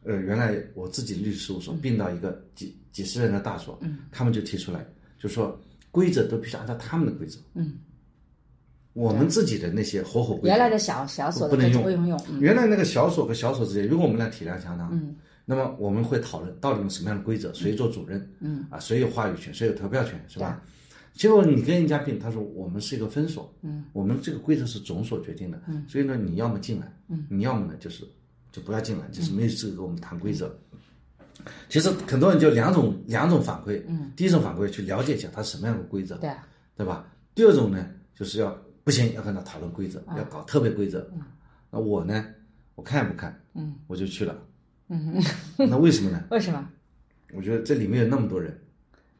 [0.03, 4.83] 呃，原来我自己律师事务所并到一个几几十人的大所，嗯，他们就提出来，
[5.19, 5.59] 就说
[5.91, 7.39] 规则都必须按照他们的规则。
[7.53, 7.73] 嗯。
[8.93, 12.21] 我们自己的那些合伙规则，原来的小小所的不能用不用用。
[12.29, 12.39] 嗯。
[12.39, 15.15] 原来那个小锁和小所之间，如果我们俩体量相当，嗯，
[15.45, 20.61] 那么我们会讨论到底用什么样的规则，谁做主任，嗯，啊，谁有话语权，谁有投票权，是吧？
[21.13, 28.05] 结果你跟人家并，他说我们是一个分所，嗯，我们这个规则是总所决定的，嗯，所以呢，你要么进来，嗯，你要么呢就是
[28.51, 30.53] 就不要进来，就是没有资格跟我们谈规则。
[31.69, 36.29] 其实很多人就两种两种反馈，嗯，第一种反馈去了解一下它什么样的规则，对，
[36.77, 37.05] 对吧？
[37.33, 38.55] 第二种呢，就是要
[38.91, 41.09] 不行，要跟他讨论规则，要搞特别规则。
[41.69, 42.25] 那我呢，
[42.75, 44.37] 我看也不看，嗯，我就去了。
[44.89, 45.15] 嗯，
[45.57, 46.21] 那为什么呢？
[46.29, 46.67] 为什么？
[47.33, 48.53] 我觉得这里面有那么多人，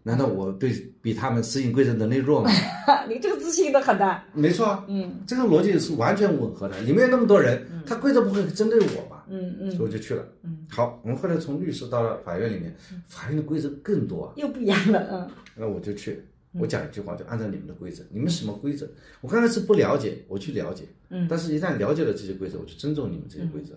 [0.03, 2.51] 难道我对比他们适应规则能力弱吗？
[3.07, 4.21] 你这个自信的很大。
[4.33, 6.77] 没错啊，嗯，这个逻辑是完全吻合的。
[6.81, 9.25] 里面有那么多人，他规则不会针对我吧？
[9.29, 9.71] 嗯嗯。
[9.71, 10.27] 所以我就去了。
[10.43, 12.75] 嗯，好，我们后来从律师到了法院里面，
[13.07, 14.33] 法院的规则更多啊。
[14.35, 15.29] 又不一样了，嗯。
[15.55, 16.21] 那我就去，
[16.59, 18.03] 我讲一句话，就按照你们的规则。
[18.09, 18.87] 你们什么规则？
[19.21, 20.83] 我刚开始不了解，我去了解。
[21.09, 21.27] 嗯。
[21.29, 23.73] 但是，一旦了解了这些规则，我就尊重你们这些规则。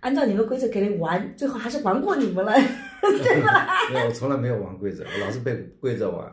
[0.00, 2.52] 按照你们规则给你玩，最后还是玩过你们了，
[3.00, 3.68] 对吧？
[3.92, 6.32] 没有，我从来没有玩规则，我老是被规则玩。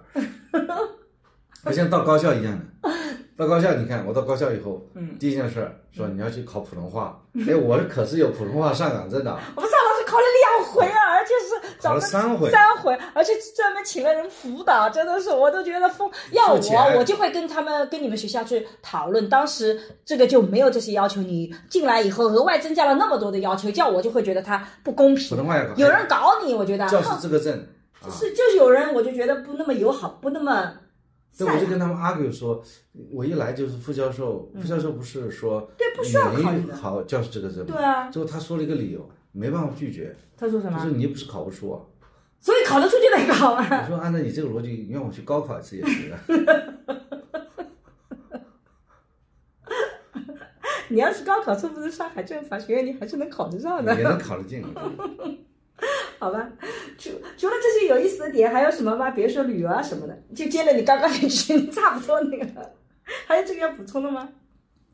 [1.65, 2.89] 就像到高校一样的，
[3.37, 9.31] 到高校，你看我到高校以后，嗯，第一件事说你要去考普通话，哎，我可是有普通话上岗证的。
[9.55, 10.98] 我们上老师考了两回啊，
[11.83, 16.09] 而且是考了三回，三回，而且专门请了人辅导，真的是我都觉得疯。
[16.31, 19.29] 要我，我就会跟他们跟你们学校去讨论。
[19.29, 25.29] 当时这个就没有这些要求，你进来以后额外增加了那么多的要求，叫我就会觉得他不公平。
[25.29, 27.67] 普通话要考，有人搞你，我觉得教师资格证，
[28.03, 30.73] 就是就是有人，我就觉得不那么友好，不那么。
[31.37, 32.61] 对，我就跟他们 argue 说，
[33.13, 36.51] 我一来就是副教授，副教授不是说对不需要考
[36.81, 37.65] 考教师资格证吗？
[37.67, 38.09] 对啊。
[38.09, 40.15] 最后他说了一个理由，没办法拒绝。
[40.37, 40.77] 他说什么？
[40.77, 41.81] 他说你又不是考不出啊。
[42.39, 43.81] 所以考得出就得考啊。
[43.83, 46.19] 我说按照你这个逻辑，你让我去高考一次也行啊。
[50.91, 53.93] 你要是高考错，不是上海政法学院，你还是能考得上的。
[53.95, 54.63] 也能考得进。
[56.17, 56.49] 好吧，
[56.97, 59.11] 除除了这些有意思的点，还有什么吗？
[59.11, 62.45] 比如说旅游啊什么的，就接了你刚刚 那句差不多那个，
[63.27, 64.27] 还有这个要补充的吗？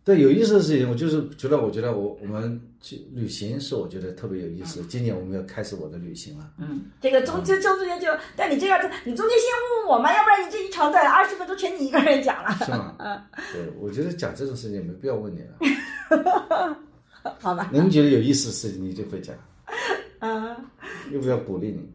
[0.05, 4.83] 对，有意思的事情，我就是觉得，我觉得我我们去旅行是我觉得特别有意思。
[4.83, 6.47] 今年我们要开始我的旅行了。
[6.59, 9.47] 嗯，这个中这中间就，但你这样子，你中间先
[9.81, 12.51] 问问我嘛，要不然你这一长段二十分钟全你一个人讲了。
[12.63, 12.95] 是吗？
[13.01, 13.19] 嗯，
[13.51, 16.77] 对，我觉得讲这种事情没必要问你了。
[17.41, 17.71] 好吧。
[17.73, 19.35] 您觉得有意思的事情，你就会讲。
[20.19, 20.55] 啊。
[21.11, 21.89] 要不要鼓励你？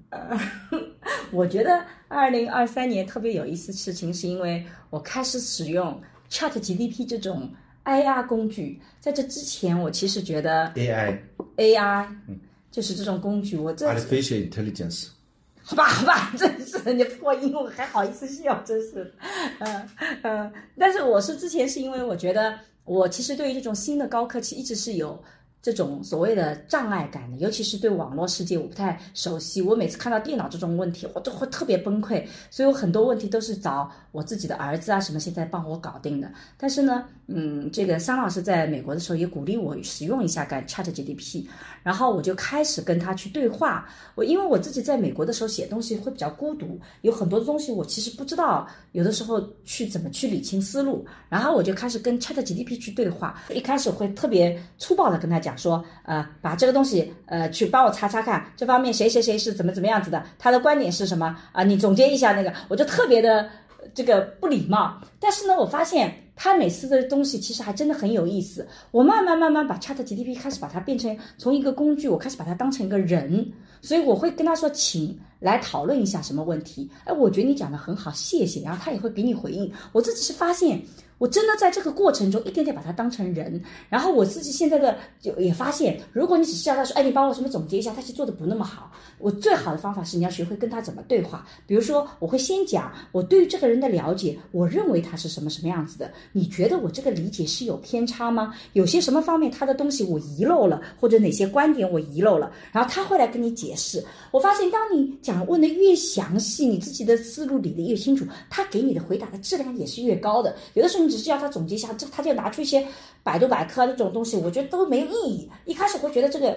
[1.31, 7.49] 我觉得二零二三年特别有意思的事情，是因为我开始使用 Chat GPT 这种。
[7.85, 12.39] AI 工具，在这之前，我其实觉得 AI，AI，嗯，
[12.71, 15.09] 就是这种工具，我这 artificial intelligence，
[15.63, 19.13] 好吧，好吧，真是你破音，我还好意思笑，真是，
[19.61, 19.89] 嗯
[20.23, 25.23] 嗯，但是我是之前是因为我觉得，我其实对于这种新的高科技一直是有。
[25.63, 32.25] 这种所谓的障碍感的，尤其是对网络世界我不太熟悉，我每次看到电脑这种问题，我都会特别崩溃。
[32.51, 36.33] 所以我很多问题都是找我自己的儿子啊什么现在帮我搞定的。
[36.57, 41.47] 但是呢，嗯，这个桑老师在美国的时候也鼓励我使用一下干 Chat GPT，
[41.83, 43.87] 然后我就开始跟他去对话。
[44.15, 53.39] 我因为我自己在美国的时候写东西会比较孤独，有很多东西我其实不知道，有的时候去怎么去理清思路，然后我就开始跟 Chat GPT 去对话。
[53.51, 55.50] 一开始会特别粗暴的跟他讲。
[55.57, 61.63] 说呃，把这个东西呃，去帮我查查看，这方面谁谁谁是怎么怎么样子的，他的观点是什么啊？
[61.63, 63.49] 你总结一下那个，我就特别的
[63.95, 65.01] 这个不礼貌。
[65.19, 68.67] 但是呢，我发现他每次的东西其实还真的很有意思。
[68.91, 73.47] 我慢慢慢慢把 Chat GTP 开始把它变成从一个工具，我开始把它当成一个人，
[73.83, 76.89] 所以我会跟他说，请来讨论一下什么问题。
[77.05, 78.61] 哎，我觉得你讲的很好，谢谢。
[78.63, 79.73] 然后他也会给你回应。
[79.91, 80.81] 我自己是发现。
[81.21, 88.91] 我真的在这个过程中一点点把他当成人，然后我自己现在的就也发现，如果你只是叫他说，哎，你帮我什么总结一下，他其实做的不那么好。
[89.19, 91.47] 我最好的方法是你要学会跟他怎么对话。
[91.67, 96.11] 比如说，我会先讲我对于这个人的了解，我认为他是什么什么样子的。
[96.33, 98.55] 你觉得我这个理解是有偏差吗？
[98.73, 102.51] 有些什么方面他的东西我遗漏了，或者哪些观点我遗漏了？
[102.73, 104.03] 然后他会来跟你解释。
[104.31, 110.57] 我发现，当你讲问的越详细，你自己的思路理得越清楚，他给你的回答的质量也是越高的。
[110.73, 111.11] 有的时候你。
[111.11, 112.87] 只是要他总结一下，这他就拿出一些
[113.25, 115.51] 百度百科这种东西，我觉得都没有意义。
[115.65, 116.57] 一开始会觉得这个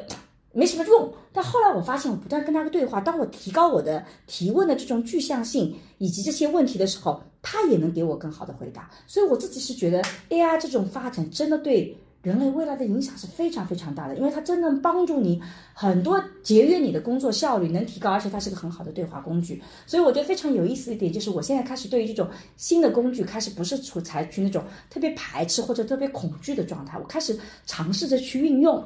[0.51, 8.91] 没什么用，但后来我发现，我不断跟他对话，当我提高我的提问的这种具象性以及这些问题的时候，他也能给我更好的回答。
[9.07, 11.97] 所以我自己是觉得 AI 这种发展真的对。
[12.23, 15.43] 人类未来的影响是非常非常大的，因为它真正帮助你
[15.73, 19.61] 很多节约你的工作效率，能提高，而且它是个很好的对话工具。
[19.85, 28.81] 所以我觉得非常有意思的一点就是，我现在开始对于这种新的工具，开始不是处采取那种特别排斥或者特别恐惧的状态，我开始尝试着去运用。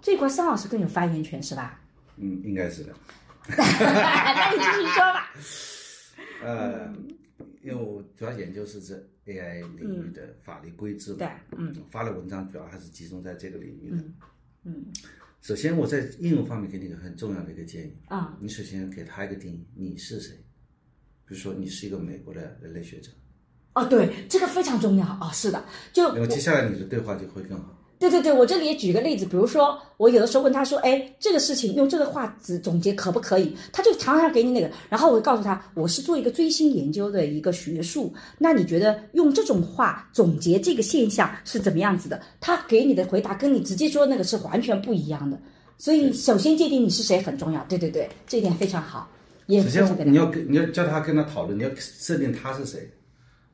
[0.00, 1.78] 这块桑老师更有发言权是吧？
[2.16, 2.92] 嗯，应该是的。
[3.56, 5.32] 那你继续说吧。
[6.42, 6.92] 呃。
[7.62, 8.94] 因为我主要研究是这
[9.26, 14.04] AI 领域的法律规制的，嗯，发的文章主要还是集中在这个领域的，
[14.64, 14.84] 嗯，
[15.40, 20.34] 首先我在应用方面给你一个很重要的一个建议啊，你首先给他一个定义，你是谁？
[21.24, 23.10] 比如说你是一个美国的人类学者，
[23.74, 27.78] 哦，对，这个非常重要啊，是的，就那么接下来你的对话就会更好。
[28.02, 33.56] 对对对，我这里也举个例子，比如说我有的时候问他说，哎，这个事情用这个话子总结可不可以？
[33.72, 42.20] 他就常常给你那个，然后我会告诉他，我是做一个追星研究的一个学术，那你觉得用这种话总结这个现象是怎么样子的？
[42.40, 45.38] 他给你的回答跟你直接说那个是完全不一样的，
[45.78, 47.64] 所以首先界定你是谁很重要。
[47.68, 49.08] 对对对，这一点非常好。
[49.46, 52.90] 也首先你要跟你要叫他跟他讨论，你要设定他是谁，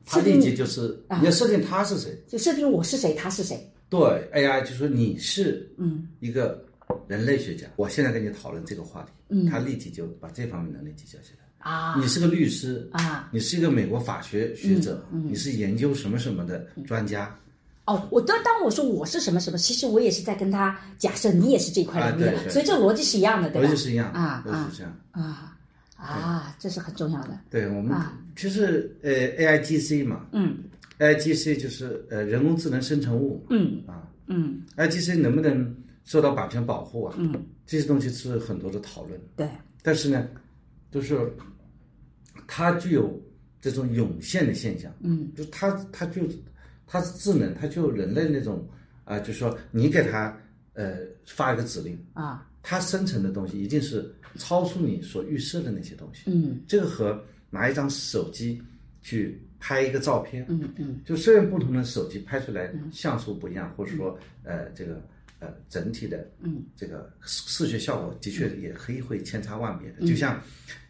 [0.07, 3.71] 他立即就是你要设定他是谁，就设定我是谁，他是谁。
[3.89, 3.99] 对
[4.33, 6.63] AI 就说你是嗯一个
[7.07, 11.95] 人类学家，我现在跟你讨论这个话题，嗯，他立即就把这方面能力提交起来啊。
[11.99, 17.35] 你是个律师啊，你是一个美国法学学者，你是研究什么什么的专家。
[17.85, 23.67] 哦，我当当我说我是什么什么，其实我也是在跟他假设你也是这块领域的，所以这逻辑是一样的，对吧？
[23.67, 25.57] 逻辑是一样啊，逻辑是这样啊
[25.95, 27.39] 啊，这是很重要的。
[27.49, 27.99] 对我们
[28.35, 30.57] 其实呃 AIGC 嘛，嗯。
[30.99, 37.15] I G C 就是呃人工智能生成物，嗯啊，嗯，I G C 能不能受到版权保护啊？
[37.17, 37.33] 嗯，
[37.65, 39.19] 这些东西是很多的讨论。
[39.35, 39.49] 对，
[39.81, 40.29] 但是呢，
[40.91, 41.17] 就是
[42.47, 43.19] 它具有
[43.61, 46.21] 这种涌现的现象，嗯，就它它就
[46.85, 48.67] 它是智能，它就人类那种
[49.05, 50.37] 啊，就是说你给它
[50.73, 52.45] 呃发一个指令啊。
[52.61, 56.23] 它生成的东西一定是超出你所预设的那些东西。
[56.25, 58.61] 嗯，这个和拿一张手机
[59.01, 65.01] 去拍一个照片，嗯嗯，就虽然不同的手机拍出来像素不一样，或者说呃这个
[65.39, 66.63] 呃整体的嗯。
[66.75, 70.01] 这个视视觉效果的确也可以会千差万别嗯。
[70.01, 70.07] 的。
[70.07, 70.41] 就像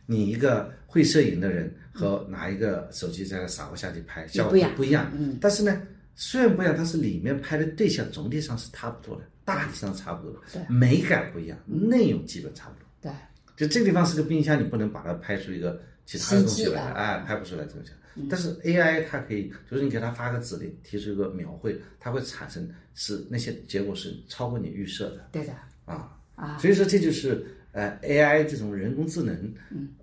[0.05, 4.75] 你一个会摄影的人和拿一个手机在那傻瓜相机拍，效果不一样。
[4.75, 5.11] 不一样。
[5.17, 5.81] 嗯，但是呢，
[6.15, 10.61] 虽然不一样，但是里面拍的对象总体上是差不多的，大体上差不多的，对。
[10.67, 12.85] 美感不一样，内容基本差不多。
[13.01, 13.11] 对，
[13.55, 17.95] 就这个地方是个冰箱，你不能把它拍出一个其他的东西来，哎，拍不出来这个像。
[18.29, 25.27] 但是 AI 它可以，就是你给它发个指令，提出一个描绘，它会产生是那些结果是超过你预设的。
[25.31, 25.53] 对的，
[25.85, 26.17] 啊。
[26.35, 26.57] 啊。
[26.57, 29.53] 所以说这就是呃 AI 这种人工智能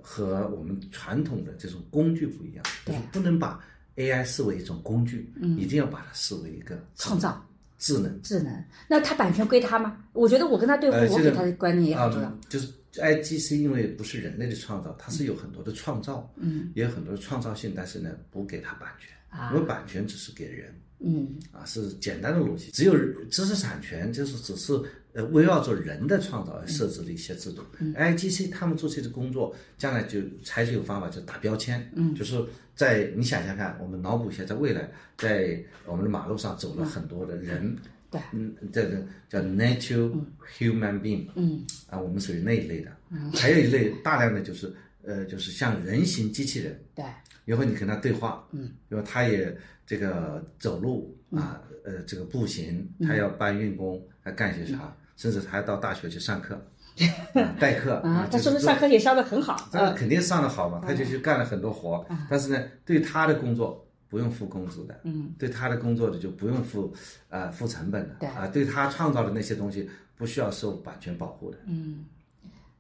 [0.00, 3.62] 和我们传统的这种工具不一样，就是不能把
[3.96, 7.42] AI 视为一种工具，一定要把它视为一个创造。
[7.78, 8.22] 智能。
[8.22, 10.02] 智能，那它版权归他吗？
[10.14, 12.28] 我觉得我跟他对话，呃，我给他的观念也很重要。
[12.28, 12.38] 啊。
[12.48, 19.52] 就是 IGC 因为不是人类的创造，它是有很多的创造，嗯，也有很多的创造性，但是呢，不给它版权，啊。
[19.52, 20.74] 因为版权只是给人。
[21.00, 21.36] 嗯。
[21.52, 22.96] 啊，是简单的逻辑，只有
[23.30, 24.72] 知识产权就是只是
[25.12, 27.62] 呃围绕着人的创造而设置的一些制度。
[27.94, 32.42] IGC 他们做这个工作，将来就采取一个方法，就打标签，嗯，就是
[32.74, 37.76] 在你想想看，我们脑补一下，在未来，在我们的马路上走了很多的人，
[38.10, 40.12] 对，嗯，这个叫 natural
[40.58, 41.64] human being，嗯。
[41.88, 42.90] 啊，我们属于那一类的，
[43.34, 44.72] 还有一类大量的就是
[45.04, 47.04] 呃，就是像人形机器人，对，
[47.44, 56.60] 然后你跟他对话，嗯，然后他也这个走路啊，呃，这个步行，他要搬运工，他干些啥，甚至他还到大学去上课，
[57.34, 59.68] 啊代课啊，他说明上课也上的很好。
[59.72, 66.92] 那肯定上的好嘛，他就去干了很多活，但是呢，对他的工作不用付工资的，嗯，对他的工作的就不用付
[67.28, 72.04] 呃付成本的，对啊，对他创造的那些东西不需要受版权保护的，嗯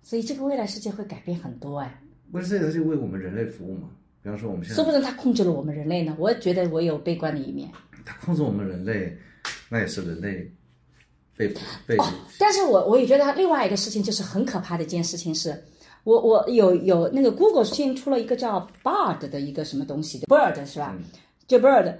[0.02, 2.00] 所以这个未来世界会改变很多哎，
[2.30, 3.88] 不是这个是为我们人类服务嘛？
[4.22, 6.16] 比方说我们现在说不定他控制了我们人类呢。
[6.18, 7.70] 我觉得我有悲观的一面。
[8.04, 9.16] 他控制我们人类，
[9.68, 10.50] 那也是人类
[11.36, 11.48] 被
[11.86, 11.96] 被
[12.38, 15.62] 但是我我也觉得另外一个事情就是很可怕的一件事情是，
[16.06, 20.96] 我我有有那个 Google 新出了一个叫 Bard 的一个什么东西的 Bird 是吧？
[21.48, 21.92] 就 Bird。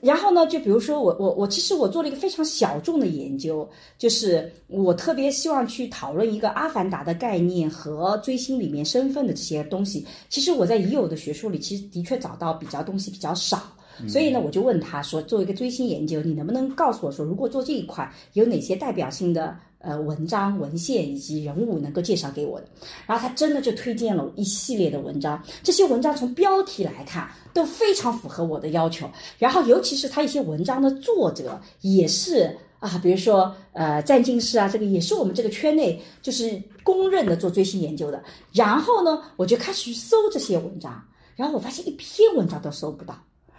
[0.00, 10.04] 然后呢，就比如说我我我其实我做了一个非常小众的研究，就是我特别希望去讨论一个阿凡达的概念和追星里面身份的这些东西。
[10.28, 13.62] 其实我在已有的学术里，其实的确找到比较东西比较少。
[14.08, 22.66] 所以呢，我就问他说，做一个追星研究，你能不能告诉我说，如果做这一块有哪些代表性的呃文章、文献以及人物能够介绍给我的？
[23.06, 32.56] 然后他真的就推荐了一系列的文章，这些文章从标题来看都非常符合我的要求，然后尤其是他一些文章的作者也是。
[32.82, 38.20] 啊，比如说，呃，占进士啊，这个也是我们这个圈内就是公认的做追星研究的。
[38.50, 41.00] 然后呢，我就开始去搜这些文章，
[41.36, 43.16] 然后我发现一篇文章都搜不到。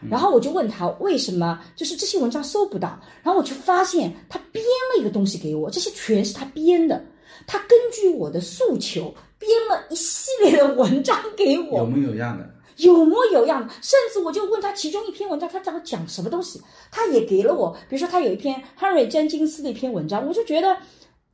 [0.09, 2.99] 然后我就问他为什么，就是这些文章搜不到。
[3.23, 7.03] 然后我就发现他编了一个东西给我，这些全是他编的。
[7.45, 12.49] 他根据我的诉求编了一系列的文章给我，有模有样的。
[12.77, 17.71] 有模有样，甚至我就问他其中一篇文章，他讲讲什么东西，他也给了我。
[17.87, 20.75] 比如说，他有一篇 Henry 詹金斯的一篇文章，我就觉得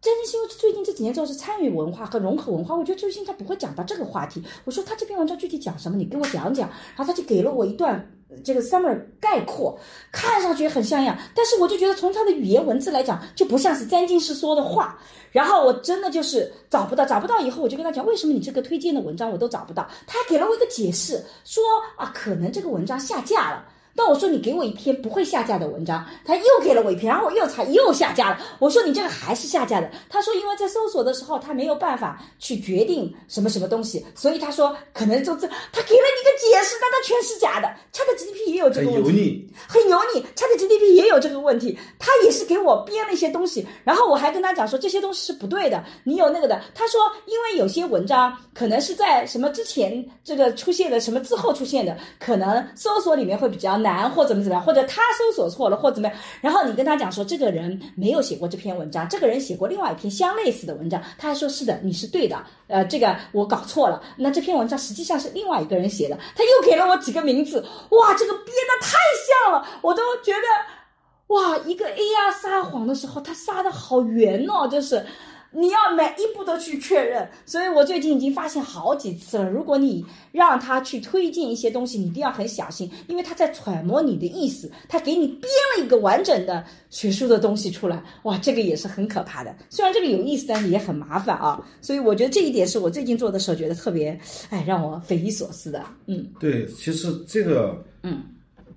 [0.01, 4.41] 詹金斯最近这几年做的是参与文化和融合文化，我觉得最近他不会讲到这个话题。
[4.63, 6.69] 我说他这篇文章具体讲什么，你跟我讲讲。
[6.95, 8.09] 然后他就给了我一段
[8.41, 9.77] 这个 summer 概括，
[10.09, 14.97] 看上去很像样，但是我就觉得从他的语言文字来讲，就不像是詹金斯说的话。
[15.33, 19.85] 然后我真的就是找不到，找不到以后我就跟他讲，为什么你这个推荐的文章我都找不到？
[20.07, 21.61] 他给了我一个解释，说
[21.97, 23.65] 啊，可能这个文章下架了。
[23.99, 28.39] 那我说你给我一篇不会下架的文章，他又给了我一篇，然后我又查又下架了。
[28.57, 29.91] 我说你这个还是下架的。
[30.07, 37.67] 他说因为在搜索的时候他没有办法去决定什么什么东西，所以他说可能就这，他给了你个解释，但他全是假的。
[37.91, 40.25] Chat GPT 也有这个问题，很油腻，很油腻。
[40.33, 46.61] Chat GPT 也有这个问题，他也是给我编了一些东西，然后我还跟他讲说这些东西是不对的，你有那个的。
[46.73, 53.88] 他说因为有些文章可能是在什么之前这个出现的，什么之后出现的，可能搜索里面会比较难。
[53.89, 62.37] 难或怎么怎么样，或者他搜索错了或怎么样，然后你跟他讲说这个人没有写过这篇文章，这个人写过另外一篇相类似的文章，他还说是的，你是对的，
[62.67, 67.59] 呃，这个我搞错了，那这篇文章实际上是另外一个人写的，他又给了我几个名字，
[67.89, 75.05] 哇，这个编的太像了，我都觉得，哇，一个 AI 撒谎的时候，他撒的好圆哦，就是。
[75.51, 77.27] 你要每一步都去确认。
[77.45, 85.41] 所以我最近已经发现好几次了，如果你让他去推荐一些东西，你一定要很小心，因为他在揣摩你的意思，他给你编
[85.77, 89.55] 了一个完整的学术的东西出来，哇，这个也是很可怕的。
[89.69, 91.65] 虽然这个有意思，但是也很麻烦啊。
[91.81, 94.19] 所以我觉得这一点是我最近做的时候觉得特别，
[94.49, 95.83] 哎，让我匪夷所思的。
[96.05, 98.23] 嗯，对，其实这个，嗯，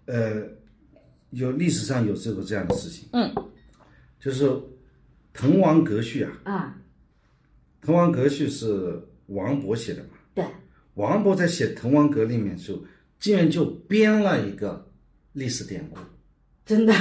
[0.07, 0.43] 呃，
[1.31, 3.31] 有历史上有这个这样的事情，嗯，
[4.21, 4.49] 就是
[5.33, 6.79] 《滕王阁序》啊，啊，
[7.87, 10.11] 《滕王阁序》是王勃写的嘛？
[10.35, 10.45] 对，
[10.95, 12.83] 王勃在写《滕王阁》里面的时候，
[13.19, 14.87] 竟然就编了一个
[15.33, 15.99] 历史典故，
[16.67, 16.93] 真的，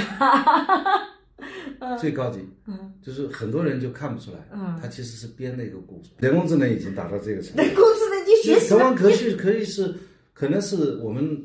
[2.00, 4.78] 最高级，嗯，就是很多人就看不出来，嗯。
[4.80, 6.10] 他其实是编了一个故事。
[6.18, 8.94] 人工智能已经达到这个程度，人工智能已经学习滕王。
[8.94, 9.94] 阁序》可以是，
[10.32, 11.44] 可能是我们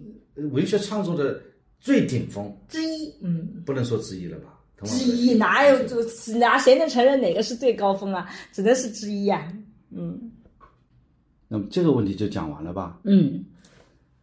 [0.52, 1.42] 文学创作的
[1.80, 4.57] 最顶峰，之一，嗯，不能说之一了吧？
[4.84, 5.98] 之一哪有就
[6.38, 8.30] 哪谁能承认哪个是最高峰啊？
[8.52, 9.48] 只能是之一啊，
[9.92, 10.32] 嗯
[11.48, 13.00] 那么这个问题就讲完了吧？
[13.04, 13.44] 嗯。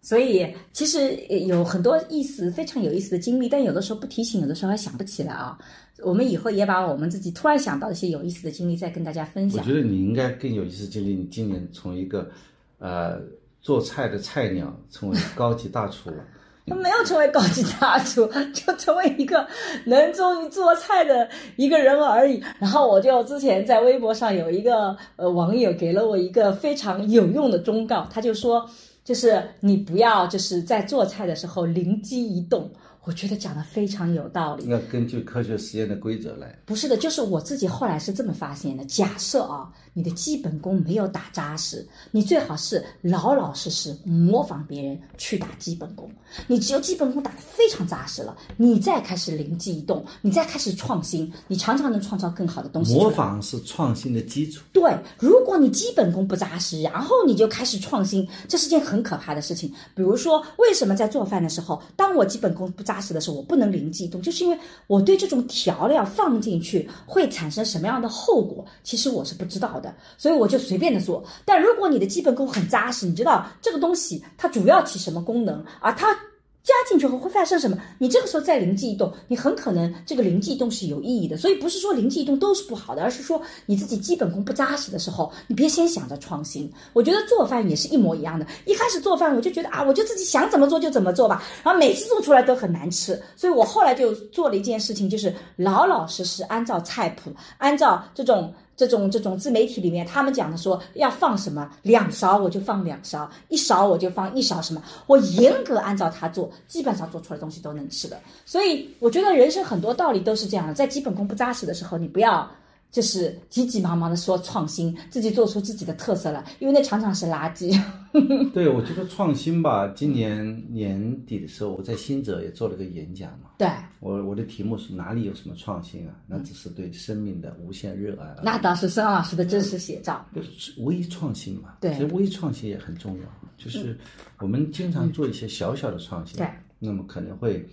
[0.00, 5.58] 所以其实有很多意思非常有意思的经历，但有的时候不提醒，有的时候还想不起来啊。
[6.02, 9.58] 我们以后也把我们自己突然想到的一些有意思的经历再跟大家分享。
[9.58, 12.30] 我觉得你应该更有意思经历，你今年从一个
[12.76, 13.18] 呃
[13.62, 16.22] 做菜的菜鸟，成为高级大厨了。
[16.66, 19.46] 他没有成为高级大厨，就成为一个
[19.84, 22.42] 能终于做菜的一个人而已。
[22.58, 28.68] 然后我就之前在微博上有一个呃网友给了我一个非常有用的忠告，他就说，
[29.04, 32.70] 就是你不要就是在做菜的时候灵机一动。
[33.06, 34.66] 我觉得讲的非常有道理。
[34.70, 36.58] 要根据科学实验的规则来。
[36.64, 38.82] 不是的，就是我自己后来是这么发现的。
[38.86, 46.10] 假设啊，你的基本功没有打扎实，你最好是老老实实模仿别人去打基本功。
[46.48, 52.94] 你只有基本功打得非常扎实了，你再开始灵机一动，你再开始创新，你常常能创造更好的东西。
[52.94, 54.62] 模仿是创新的基础。
[54.72, 59.72] 对，如果你基本功不扎实，然后你就开始创新，这是件很可怕的事情。
[59.94, 69.83] 比如说，为什么在做饭的时候，当我基本功不扎实的时候，我不能灵机一动，就是因为我对这种调料放进去会产生什么样的后果，其实我是不知道的，
[70.16, 71.24] 所以我就随便的做。
[71.44, 76.16] 但如果你的基本功很扎实，你知道这个东西它主要起什么功能啊，它。
[76.64, 77.76] 加进去后会发生什么？
[77.98, 81.36] 你这个时候再灵机一动，你很可能这个灵机一动是有意义的。
[81.36, 86.72] 所以不是说灵机一动都是不好的，而是说你自己基本功不扎实的时候，你别先想着创新。
[86.94, 88.46] 我觉得做饭也是一模一样的。
[88.64, 93.22] 一开始做饭我就觉得啊，我就自己想怎么做就怎么做吧，然后每次做出来都很难吃。
[93.36, 98.50] 所以我后来就做了一件事情，就是老老实实按照菜谱，按照这种。
[98.76, 108.18] 这种这种自媒体里面，他们讲的说要放什么，两勺我就放两勺，一勺我就放一勺什么，我严格按照他做，基本上做出来东西都能吃的。
[108.44, 112.50] 所以我觉得人生很多道理都是这样的，在基本功不扎实的时候，你不要
[112.94, 117.76] 就是急急忙忙的说创新，自己做出自己的特色来，因为那常常是垃圾。
[118.54, 123.50] 对，我觉得创新吧，今年年底的时候，我在新泽也做了个演讲嘛。
[123.58, 123.68] 对，
[123.98, 126.14] 我我的题目是哪里有什么创新啊？
[126.28, 128.32] 那只是对生命的无限热爱。
[128.44, 130.24] 那倒是孙老师的真实写照。
[130.32, 133.24] 就是微创新嘛，对其实微创新也很重要。
[133.58, 133.98] 就是
[134.38, 137.68] 我们经常做一些小小的创新，对，那么可能会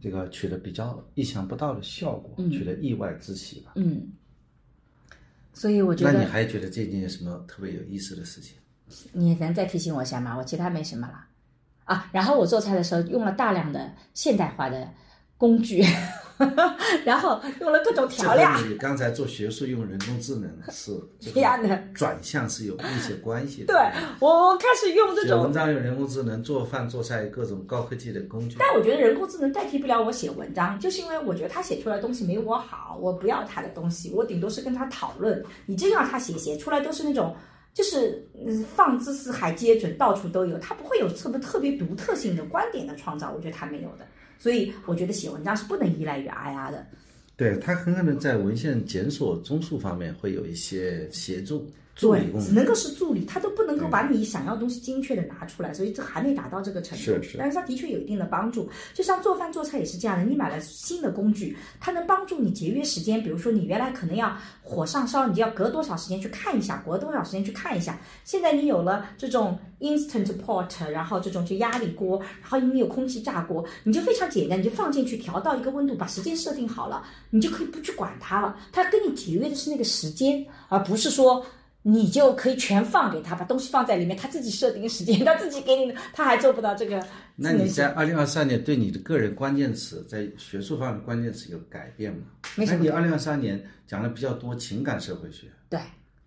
[0.00, 3.74] 这个取得比较意想不到的效果，取得意外之喜吧。
[3.76, 4.08] 嗯，
[5.58, 8.54] 所以我觉得那你还觉得这件有什么特别有意思的事情？
[9.12, 10.36] 你能再提醒我一下吗？
[10.38, 11.26] 我其他没什么了
[11.84, 12.08] 啊。
[12.12, 14.88] 然后我做菜的时候用了大量的现代化的
[15.36, 15.84] 工具，
[17.04, 23.66] 然后用了各种调料你刚才做学术用人工智能是这 一样的转向是有密切关系的。
[23.66, 23.76] 对
[24.20, 28.56] 我，我开始用这种写文章用人工智能，做饭做菜各种高科技的工具。
[28.58, 35.44] 但我觉得人工智能代替不了我写文章，就是因为我觉得他写出来的东西没我好，我不要他的东西，我顶多是跟他讨论。
[35.66, 37.34] 你真要他写，写出来都是那种。
[37.74, 44.04] 就是嗯，放之四海皆准，到处都有，他不会有特别特别独特性的观点的创造，我觉得他没有的。
[44.38, 46.86] 所以我觉得写文章是不能依赖于 IR 的。
[47.36, 52.40] 对他很可能在文献检索综述方面会有一些协助助理对。
[52.40, 57.04] 只能够是助理，他都不能够把你想要的东西精确的拿出来，所以这还没达到这个程度。
[57.04, 58.70] 是是但是它的确有一定的帮助。
[58.94, 63.22] 就像做饭做菜也是这样的，你买了新的工具，它能帮助你节约时间。
[63.22, 67.98] 比如说你原来可能要火上烧，你就要隔多少时间去看一下，隔多少时间去看一下。
[68.24, 78.56] 现在你有了这种 instant pot，然后这种就压力锅，然后你有空气炸锅，你就非常简单，你就放进去调到一个温度，把时间设定好了，你就可以不去管它了。
[78.70, 81.44] 它跟你节约的是那个时间，而不是说。
[81.90, 87.02] 你就可以全放给他，把东西放在里面，他自己设定时间， 他自己给你，他还做不到这个。
[87.34, 92.26] 那你在二零二三年对你的个人关键词在学术方面关键词有改变吗？
[92.56, 92.84] 没什么。
[92.84, 95.46] 你二零二三年讲的比较多情感社会学。
[95.70, 95.80] 对。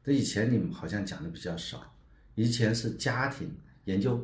[0.04, 1.80] 这以前你们好像讲的比较少，
[2.34, 4.24] 以前是家庭研究，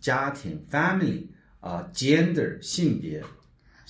[0.00, 1.24] 家庭 family
[1.58, 3.20] 啊 gender 性别。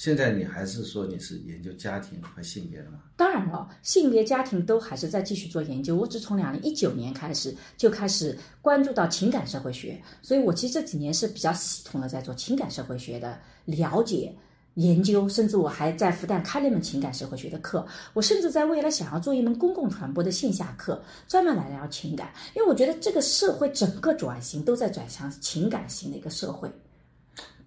[0.01, 3.01] 现在你还是说你是研究家庭和性别的吗？
[3.19, 5.95] 当然了，性别、家庭都还是在继续做研究。
[5.95, 14.35] 我只从两零一九年开始就开始关注到情感社会学，所以我其实这几年是比较系统的在做情感社会学的了解、
[14.77, 17.87] 研究，甚至我还在复旦开了一门情感社会学的课。
[18.15, 20.99] 我甚至在未来想要做一门公共传播的线下课，
[21.29, 26.73] 专门来聊情感，因为我觉得这个社会整个转型都在转向情感型的一个社会。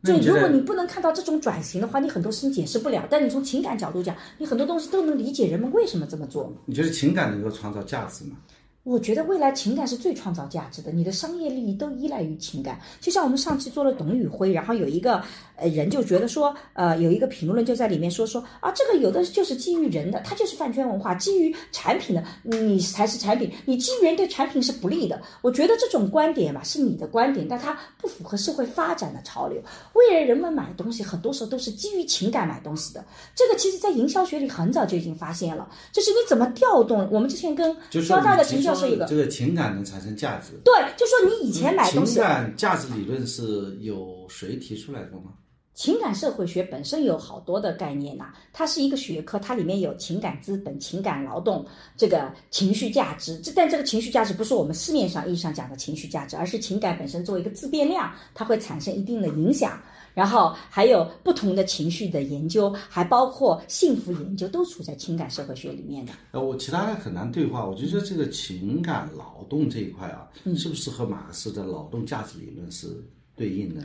[0.04, 3.08] 就如果你不能看到这种转型的话，你很多事情解释不了。
[3.10, 6.54] 但你从情感角度讲，你很多东西都能理解人们为什么这么做。
[6.66, 8.36] 你觉得情感能够创造价值吗？
[8.84, 12.78] 我觉得未来情感是最创造价值的，你的商业利益都依赖于情感。
[13.00, 15.24] 就像我们上期做了董宇辉，然后有一个
[15.56, 25.22] 呃人就觉得说，呃有一个评论就在里面说说啊，这个有的就是基于人的，它就是饭圈文化；基于产品的，你才是产品，你基于人对产品是不利的。
[25.42, 29.62] 我觉得这种观点吧是你的观点，但它不符合社会发展的潮流。
[29.94, 37.08] 未来人们买东西很多时候都是基于情感买东西的，这个其实在营销学里很早就已经发现了，就是你怎么调动。
[37.10, 37.74] 我们之前跟
[38.06, 38.73] 交大的陈教。
[38.74, 45.34] 是一个这个情感能产生价值，对，就说你以前买东西，情感价值理论是有谁提出来的吗？
[45.74, 51.66] 情感社会学本身有好多的概念呐，它是一个学科，它里面有情感资本、情感劳动、
[51.98, 53.40] 这个情绪价值。
[53.40, 59.82] 这但这个情绪价值不是我们市面上意义上讲的情绪价值，而是情感本身作为一个自变量，它会产生一定的影响。
[60.14, 66.14] 然后还有不同的情绪的研究，还包括幸福研究，都处在情感社会学里面的。
[66.32, 72.88] 呃，我其他的很难对话，我就说这个情感劳动这一块啊，是不是和马克思的劳动价值理论是
[73.36, 73.82] 对应的？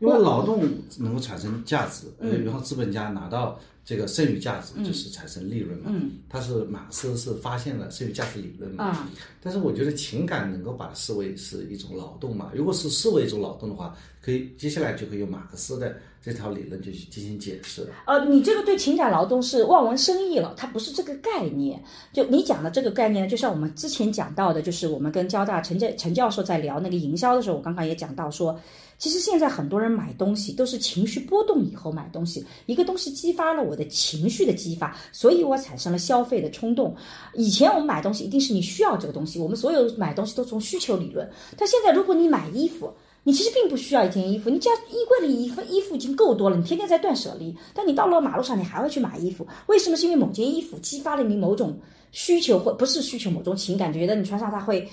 [0.00, 0.62] 因为劳动
[0.98, 2.06] 能够产生价值，
[2.44, 3.58] 然后资本家拿到。
[3.88, 5.90] 这个剩余价值就是产生利润嘛，
[6.28, 9.08] 它是马克思是发现了剩余价值理论嘛，
[9.42, 17.94] 但是我觉得情感能够把它视为是一种劳动嘛，如果是视为一种劳动的话，可以接下来就可以用马克思的这套理论就去进行解释了。
[18.06, 21.82] 呃，你这个对情感劳动是望文生义了，它不是这个概念。
[22.12, 28.60] 就你讲的这个概念，就像我们之前讲到的，就是我们跟交大陈教陈教授在聊那个营销的时候，我刚刚也讲到说。
[28.98, 36.94] 其实现在很多人买东西都是情绪波动以后买东西，一个东西激发了我的情绪的激发，所以我产生了消费的冲动。
[37.34, 41.30] 以前我们买东西一定是你需要这个东西，我们所有买东西都从需求理论。
[41.56, 42.92] 但现在如果你买衣服，
[43.22, 47.56] 你其实并不需要一件衣服，你家衣柜里衣服衣服已经够多了，你天天在断舍离。
[47.72, 49.96] 但你到了马路上，你还会去买衣服，为什么？
[49.96, 51.78] 是因为某件衣服激发了你某种
[52.10, 54.88] 需求，或不是需求某种情感，觉得你穿上它会。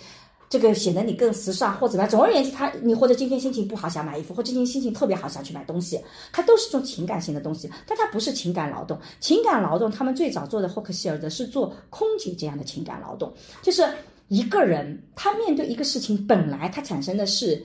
[0.50, 2.10] 这个显得你更时尚或怎么样？
[2.10, 6.00] 总而言之，他你或者今天心情不好想买衣服，或今天心情特别好想去买东西，
[6.32, 8.98] 它都是一种情感性的东西，但它不是情感劳动。
[9.20, 13.84] 情感劳动，他们最早做的霍克希尔德是做空姐这样的情感劳动，就是
[14.28, 17.64] 一个人他面对一个事情，本来他产生的是。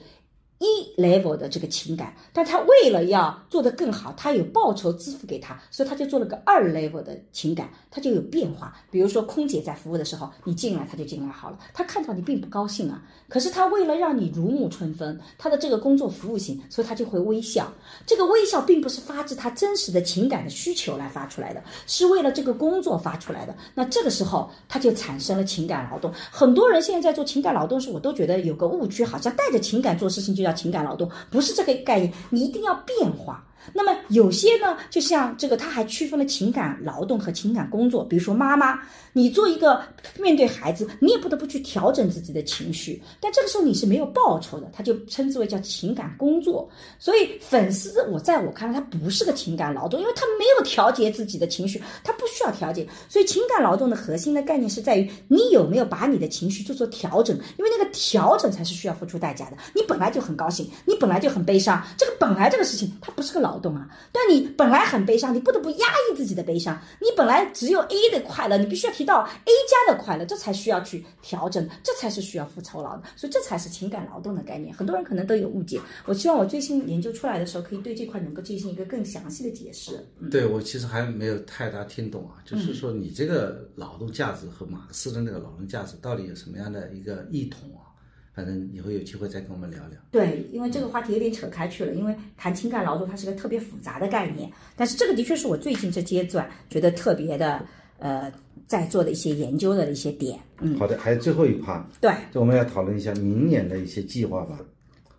[0.61, 8.77] 一 level 的这个情感，但他为了要做得更好，他有报酬支付给他，所以他就做了个二 level 的情感，他就有变化。
[8.91, 17.73] 比如说空姐在服务的时候，你进来他就进来好了，他看到你并不高兴啊，可是他为了让你如沐春风，他的这个工作服务型，所以他就会微笑。
[18.05, 23.55] 这个微笑并不是发自他真实的情感的需求来发出来的，是为了这个工作发出来的。
[23.73, 26.13] 那这个时候他就产生了情感劳动。
[26.31, 30.50] 很多人现在在做情感劳动时，我都觉得有个误区，好像带着情感做事情就要。
[30.53, 33.45] 情感劳动不是这个概念，你一定要变化。
[33.73, 38.03] 那么有些呢，就像这个，他还区分了情感劳动和情感工作。
[38.03, 38.79] 比如说妈妈，
[39.13, 39.81] 你做一个
[40.19, 46.67] 面对孩子，你也不得不去调整自己的情绪，但这个时候你是没有报酬的，他就称之为叫情感工作。
[46.97, 52.87] 所以粉丝，我在我看来，他不是个情感劳动，因为他没有调节自己的情绪，他不需要调节。
[53.07, 59.57] 所以情感劳动的核心的概念是在于你有没有把你的情绪做做调整，因为那个调整才是需要付出代价的。
[59.75, 63.50] 你本来就很高兴，你本来就很悲伤，这个本来这个事情它不是个劳。
[63.51, 63.89] 劳动啊！
[64.13, 66.79] 但你本来很悲伤，你不得不压抑自己的悲伤。
[67.01, 73.03] 你本来只有 A 的快乐，你必须要提到 A 加的快乐，这才需要去调整，这才是需要付酬劳的。
[73.17, 74.73] 所以这才是情感劳动的概念。
[74.73, 75.81] 很多人可能都有误解。
[76.05, 79.99] 我希望我最新研究出来的时候，可以对这块能够进行一个更详细的解释。
[80.31, 87.90] 对我其实还没有太大听懂啊，就是说你这个劳动价值和马克思的那个劳动价值到底有什么样的一个异同啊？
[88.33, 89.97] 反正以后有机会再跟我们聊聊。
[90.09, 91.93] 对，因为这个话题有点扯开去了。
[91.93, 94.49] 因为谈情感劳动，它是个特别复杂的概念。
[94.75, 97.65] 但是这个的确是我最近这阶段觉得特别的，
[97.99, 98.31] 呃
[98.67, 100.39] 在做的一些研究的一些点。
[100.61, 104.57] 嗯，好的，还有最后一趴，对，就我们要讨论一下明年的一些计划吧。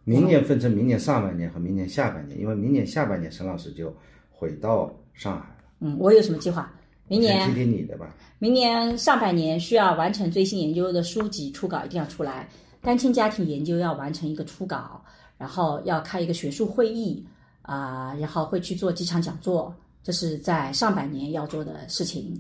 [0.05, 3.95] 明年分成明年上半年和明年下半年，因为明年下半年沈老师就
[4.31, 5.57] 回到上海了。
[5.81, 6.73] 嗯，我有什么计划？
[7.09, 8.15] 明年听听你的吧。
[8.39, 12.49] 明年上半年需要完成最新研究的书籍初稿，一定要出来。
[12.83, 15.01] 单亲家庭研究要完成一个初稿，
[15.39, 17.25] 然后要开一个学术会议
[17.63, 22.39] 啊，然后会去做几场讲座，这是在上半年要做的事情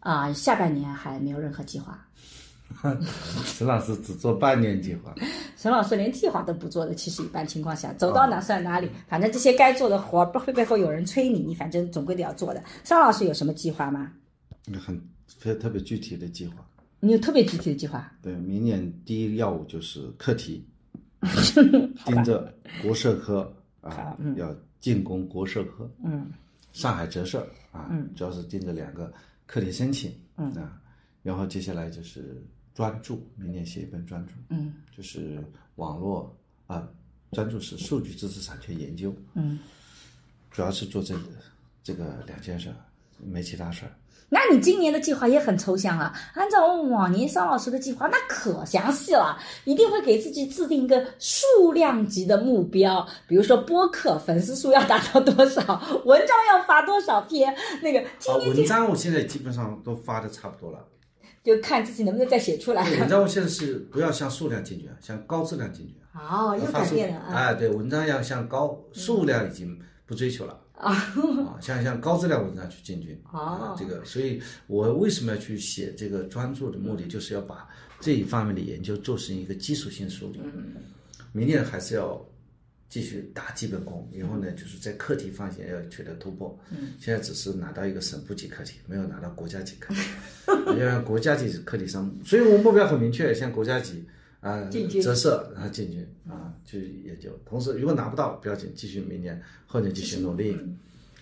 [0.00, 0.30] 啊。
[0.32, 2.04] 下半年还没有任何计划。
[3.46, 5.14] 沈老师只做半年计划，
[5.56, 12.62] 沈老师连计划都不做的，其实一般情况下走到哪算哪里，反正这些该做的活不会背后有人催你，你反正总归得要做的。
[12.84, 14.12] 邵老师有什么计划吗？
[14.84, 16.56] 很非特别具体的计划。
[17.00, 18.12] 你有特别具体的计划？
[18.20, 20.66] 对，明年第一要务就是课题，
[22.04, 22.52] 盯着
[22.82, 25.90] 国社科啊，要进攻国社科。
[26.04, 26.30] 嗯，
[26.72, 29.12] 上海折社啊，主要是盯着两个
[29.46, 30.12] 课题申请。
[30.36, 30.80] 嗯啊，
[31.22, 32.42] 然后接下来就是
[32.74, 34.32] 专注，明年写一本专注。
[34.48, 35.42] 嗯，就是
[35.76, 36.88] 网络啊，
[37.32, 39.14] 专注是数据知识产权研究。
[39.34, 39.58] 嗯，
[40.50, 41.22] 主要是做这个
[41.82, 42.72] 这个两件事，
[43.24, 43.92] 没其他事儿。
[44.30, 46.12] 那你今年的计划也很抽象啊！
[46.34, 55.62] 按照我往年桑老师的计划，那可详细了，一定会给自己制定一个数量级的目标，比如说播客粉丝数要达到多少，
[56.04, 57.54] 文章要发多少篇。
[57.82, 60.84] 那个今年文章我现在基本上都发的差不多了，
[61.42, 62.82] 就看自己能不能再写出来。
[62.98, 65.94] 文章我现在是不要向数量进军，向高质量进军。
[66.12, 67.54] 哦，又改变了啊！
[67.54, 70.58] 对，文章要向高数量已经不追求了。
[70.78, 77.68] 啊，像像高质量文章去进军啊，这个，所以我为什么要去写这个专注的目的，就是要把
[78.00, 80.40] 这一方面的研究做成一个基础性梳理。
[81.32, 82.24] 明年还是要
[82.88, 86.56] 继续打基本功，以后呢，就是在课题方向要取得突破。
[86.70, 90.00] 嗯，现在只是拿到一个省部级课题，没有拿到国家级课题，
[90.78, 94.04] 要国家级课题上，所以我目标很明确，像国家级。
[94.40, 97.30] 啊，折射，然后进军啊，去研究。
[97.44, 100.56] 同时，如果拿不到，不要紧，继续明年、后年继续努力。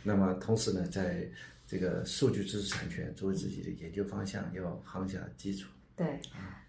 [0.03, 1.27] 那么，同时呢，在
[1.67, 5.69] 这个数据知识产权作为自己的研究方向，要夯下基础。
[5.97, 6.21] 对，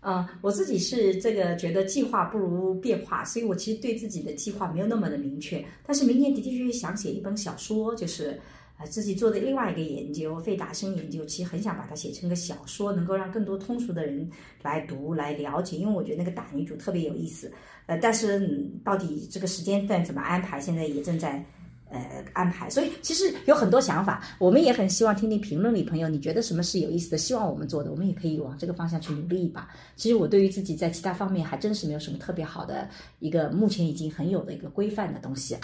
[0.01, 5.63] 嗯，我自己是这个觉得计划不如变化，所以我其实对自己的计划没有那么的明确。
[5.85, 8.39] 但是明年的的确确想写一本小说，就是。
[8.77, 14.29] 啊，自己做的另外一个研究，费达生研究，其实很想把它写成个小说，能够让更多通俗的人
[14.61, 15.77] 来读、来了解。
[15.77, 17.51] 因为我觉得那个大女主特别有意思。
[17.87, 21.43] 呃，但是到底这个时间段怎么安排，现在也正在
[21.89, 22.69] 呃安排。
[22.69, 29.67] 所以其实有很多想法，我们也很希望听听评论里朋友，你觉得什么是有意思的，希望我们做的，我们也可以往这个方向去努力一把。
[29.95, 32.87] 其实我对于自己在其他方面还真是没有什么特别好的
[33.17, 35.57] 一个目前已经很有的一个规范的东西。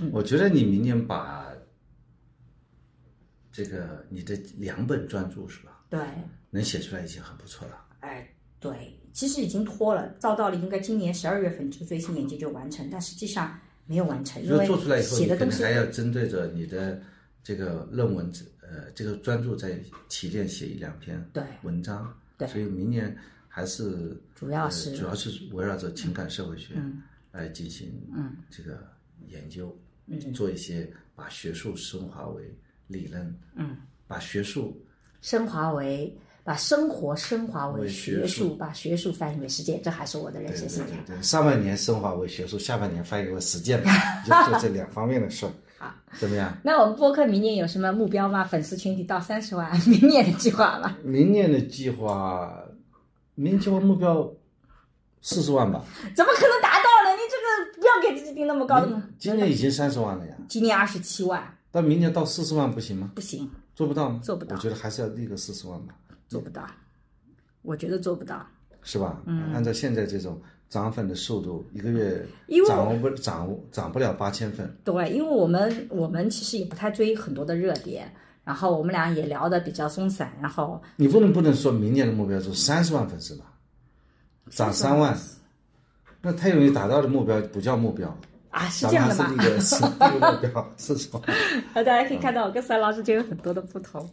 [0.00, 1.46] 嗯，我觉得你明年把。
[3.56, 5.82] 这个你的两本专著是吧？
[5.88, 5.98] 对，
[6.50, 7.86] 能写出来已经很不错了。
[8.00, 8.30] 哎，
[8.60, 17.00] 对，其实已经拖了，照道理应该今年十二月份这个最新研究就完成，但实际上没有完成，因为做出来以后，写的东西还要针对着你的
[17.42, 18.30] 这个论文，
[18.60, 19.80] 呃，这个专著再
[20.10, 22.14] 提炼写一两篇对文章。
[22.36, 23.16] 对，所以明年
[23.48, 26.74] 还是主要是主要是围绕着情感社会学
[27.32, 28.86] 来进行嗯这个
[29.28, 29.74] 研究，
[30.08, 32.54] 嗯，做一些把学术升华为。
[32.88, 33.76] 理论，嗯，
[34.06, 34.76] 把学术
[35.20, 40.94] 升华为，把生活升华为学术，把学术翻译为实践，这还是我的人生信条。
[41.06, 43.82] 对，上半年升华为学术，下半年翻译为实践，
[44.24, 45.52] 就做这两方面的事儿。
[45.78, 46.56] 好，怎么样？
[46.62, 48.42] 那我们播客明年有什么目标吗？
[48.44, 50.96] 粉丝群体到三十万， 明年的计划吗？
[51.02, 52.64] 明年的计划，
[53.34, 54.32] 明年计划目标
[55.20, 55.84] 四十万吧？
[56.14, 57.10] 怎么可能达到呢？
[57.12, 59.02] 你这个不要给自己定那么高的。
[59.18, 60.34] 今年已经三十万了呀。
[60.48, 61.55] 今年二十七万。
[61.76, 63.12] 那明年到四十万不行吗？
[63.14, 64.18] 不行，做不到吗？
[64.24, 64.56] 做不到。
[64.56, 65.94] 我觉得还是要立个四十万吧。
[66.26, 66.66] 做不到，
[67.60, 68.46] 我觉得做不到。
[68.80, 69.20] 是吧？
[69.26, 69.52] 嗯。
[69.52, 70.40] 按照现在这种
[70.70, 72.26] 涨粉的速度，一个月
[72.66, 74.74] 涨不涨涨不了八千粉。
[74.84, 78.10] 对，因为我们我们其实也不太追很多的热点，
[78.42, 80.82] 然后我们俩也聊的比较松散，然后。
[80.96, 83.52] 你不能不能说明年的目标是三十万粉丝吧？
[84.48, 85.14] 涨三万，
[86.22, 88.18] 那太容易达到的目标不叫目标。
[88.56, 89.34] 啊，是这样的吗？
[89.60, 91.20] 是 这个目标，是什么？
[91.74, 94.08] 大家可以看到，我跟三老师就有很多的不同。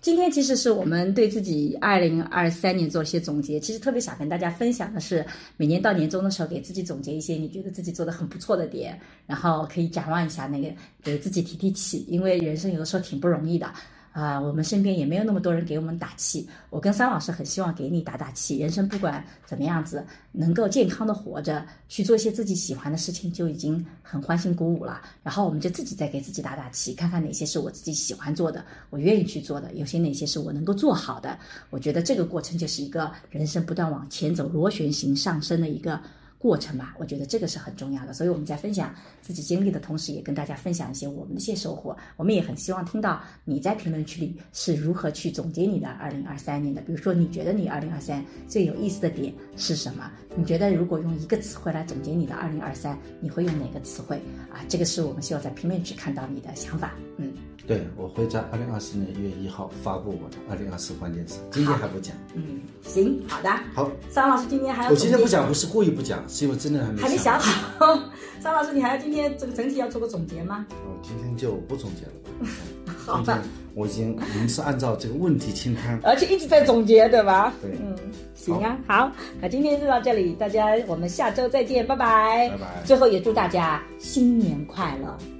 [0.00, 5.26] 今天其实是我们对自己二零二三年做一些总结，其实特别想跟大家分享的是，
[5.56, 8.96] 每年到年终的时候，给自己总结一些你觉得自己做的很不错的点，
[9.26, 10.68] 然后可以展望一下那个，
[11.02, 13.68] 给自己提提气，因为人生有的时候挺不容易的。
[14.12, 16.48] 啊，我们身边也没有那么多人给我们打气。
[16.70, 18.58] 我跟桑老师很希望给你打打气。
[18.58, 25.00] 人生不管怎么样子，能够健康的活着，去做一些自己喜欢的事情，就已经很欢欣鼓舞了。
[25.22, 31.38] 然后我们就自己再给自己打打气，看看哪些是我自己喜欢做的，我愿意去做的，有些哪些是我能够做好的。
[31.70, 36.00] 我觉得这个过程就是一个人生不断往前走、螺旋形上升的一个。
[36.38, 38.12] 过程吧，我觉得这个是很重要的。
[38.12, 41.96] 所以我们在分享自己经历的同时，也跟大家分享一些我们的一些收获。
[42.16, 46.80] 我们也很希望听到你在评论区里是如何去总结你的二零二三年的。
[46.82, 50.10] 比如说，你觉得你二零二三最有意思的点是什么？
[50.36, 54.16] 你觉得如果用一个词汇来总结你的二零二三，你会用哪个词汇
[54.50, 54.64] 啊？
[54.68, 56.94] 这个是我们希望在评论区看到你的想法。
[57.16, 57.32] 嗯。
[57.68, 62.16] 对，我会在二零二四年一月一号发布我的二零二四关键词，今天还不讲。
[62.34, 63.50] 嗯，行，好的。
[63.74, 68.00] 好，张老师今天还要我今天不讲，不是故意不讲，是因为真的还没还没想好。
[68.40, 70.64] 张 老师，你还要今天这个整体要做个总结吗？
[70.70, 72.48] 我今天就不总结了吧。
[73.04, 73.38] 好吧，
[73.74, 77.52] 我已经我们是按照这个问题清单，而且一直在总结，对吧？
[77.60, 77.94] 对，嗯，
[78.34, 79.12] 行啊，好，
[79.42, 82.48] 那今天就到这里，大家我们下周再见，拜拜。
[82.48, 82.82] 拜拜。
[82.86, 85.37] 最后也祝大家新年快乐。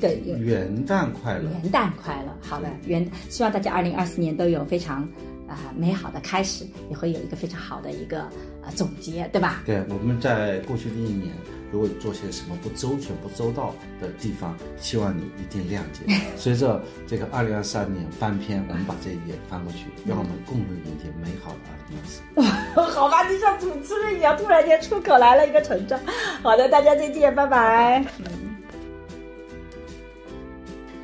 [0.00, 1.50] 对对，元旦快乐！
[1.50, 2.36] 元旦快乐！
[2.40, 5.02] 好的，元希望大家二零二四年都有非常
[5.48, 9.62] 啊美好的开始，也会有一个非常好的一个啊总结，对吧？
[9.66, 11.32] 对，我们在过去的一年，
[11.70, 16.14] 如果做些什么不周全、不周到的地方，希望你一定谅解。
[16.36, 22.22] 随着这个二零二三年翻篇，我们把这一页翻过去，让我们共同迎接美好的二零二四。
[22.98, 25.98] 好吧，就像主持人一样，突然间出口来了一个成长。
[26.42, 28.04] 好的，大家再见，拜拜。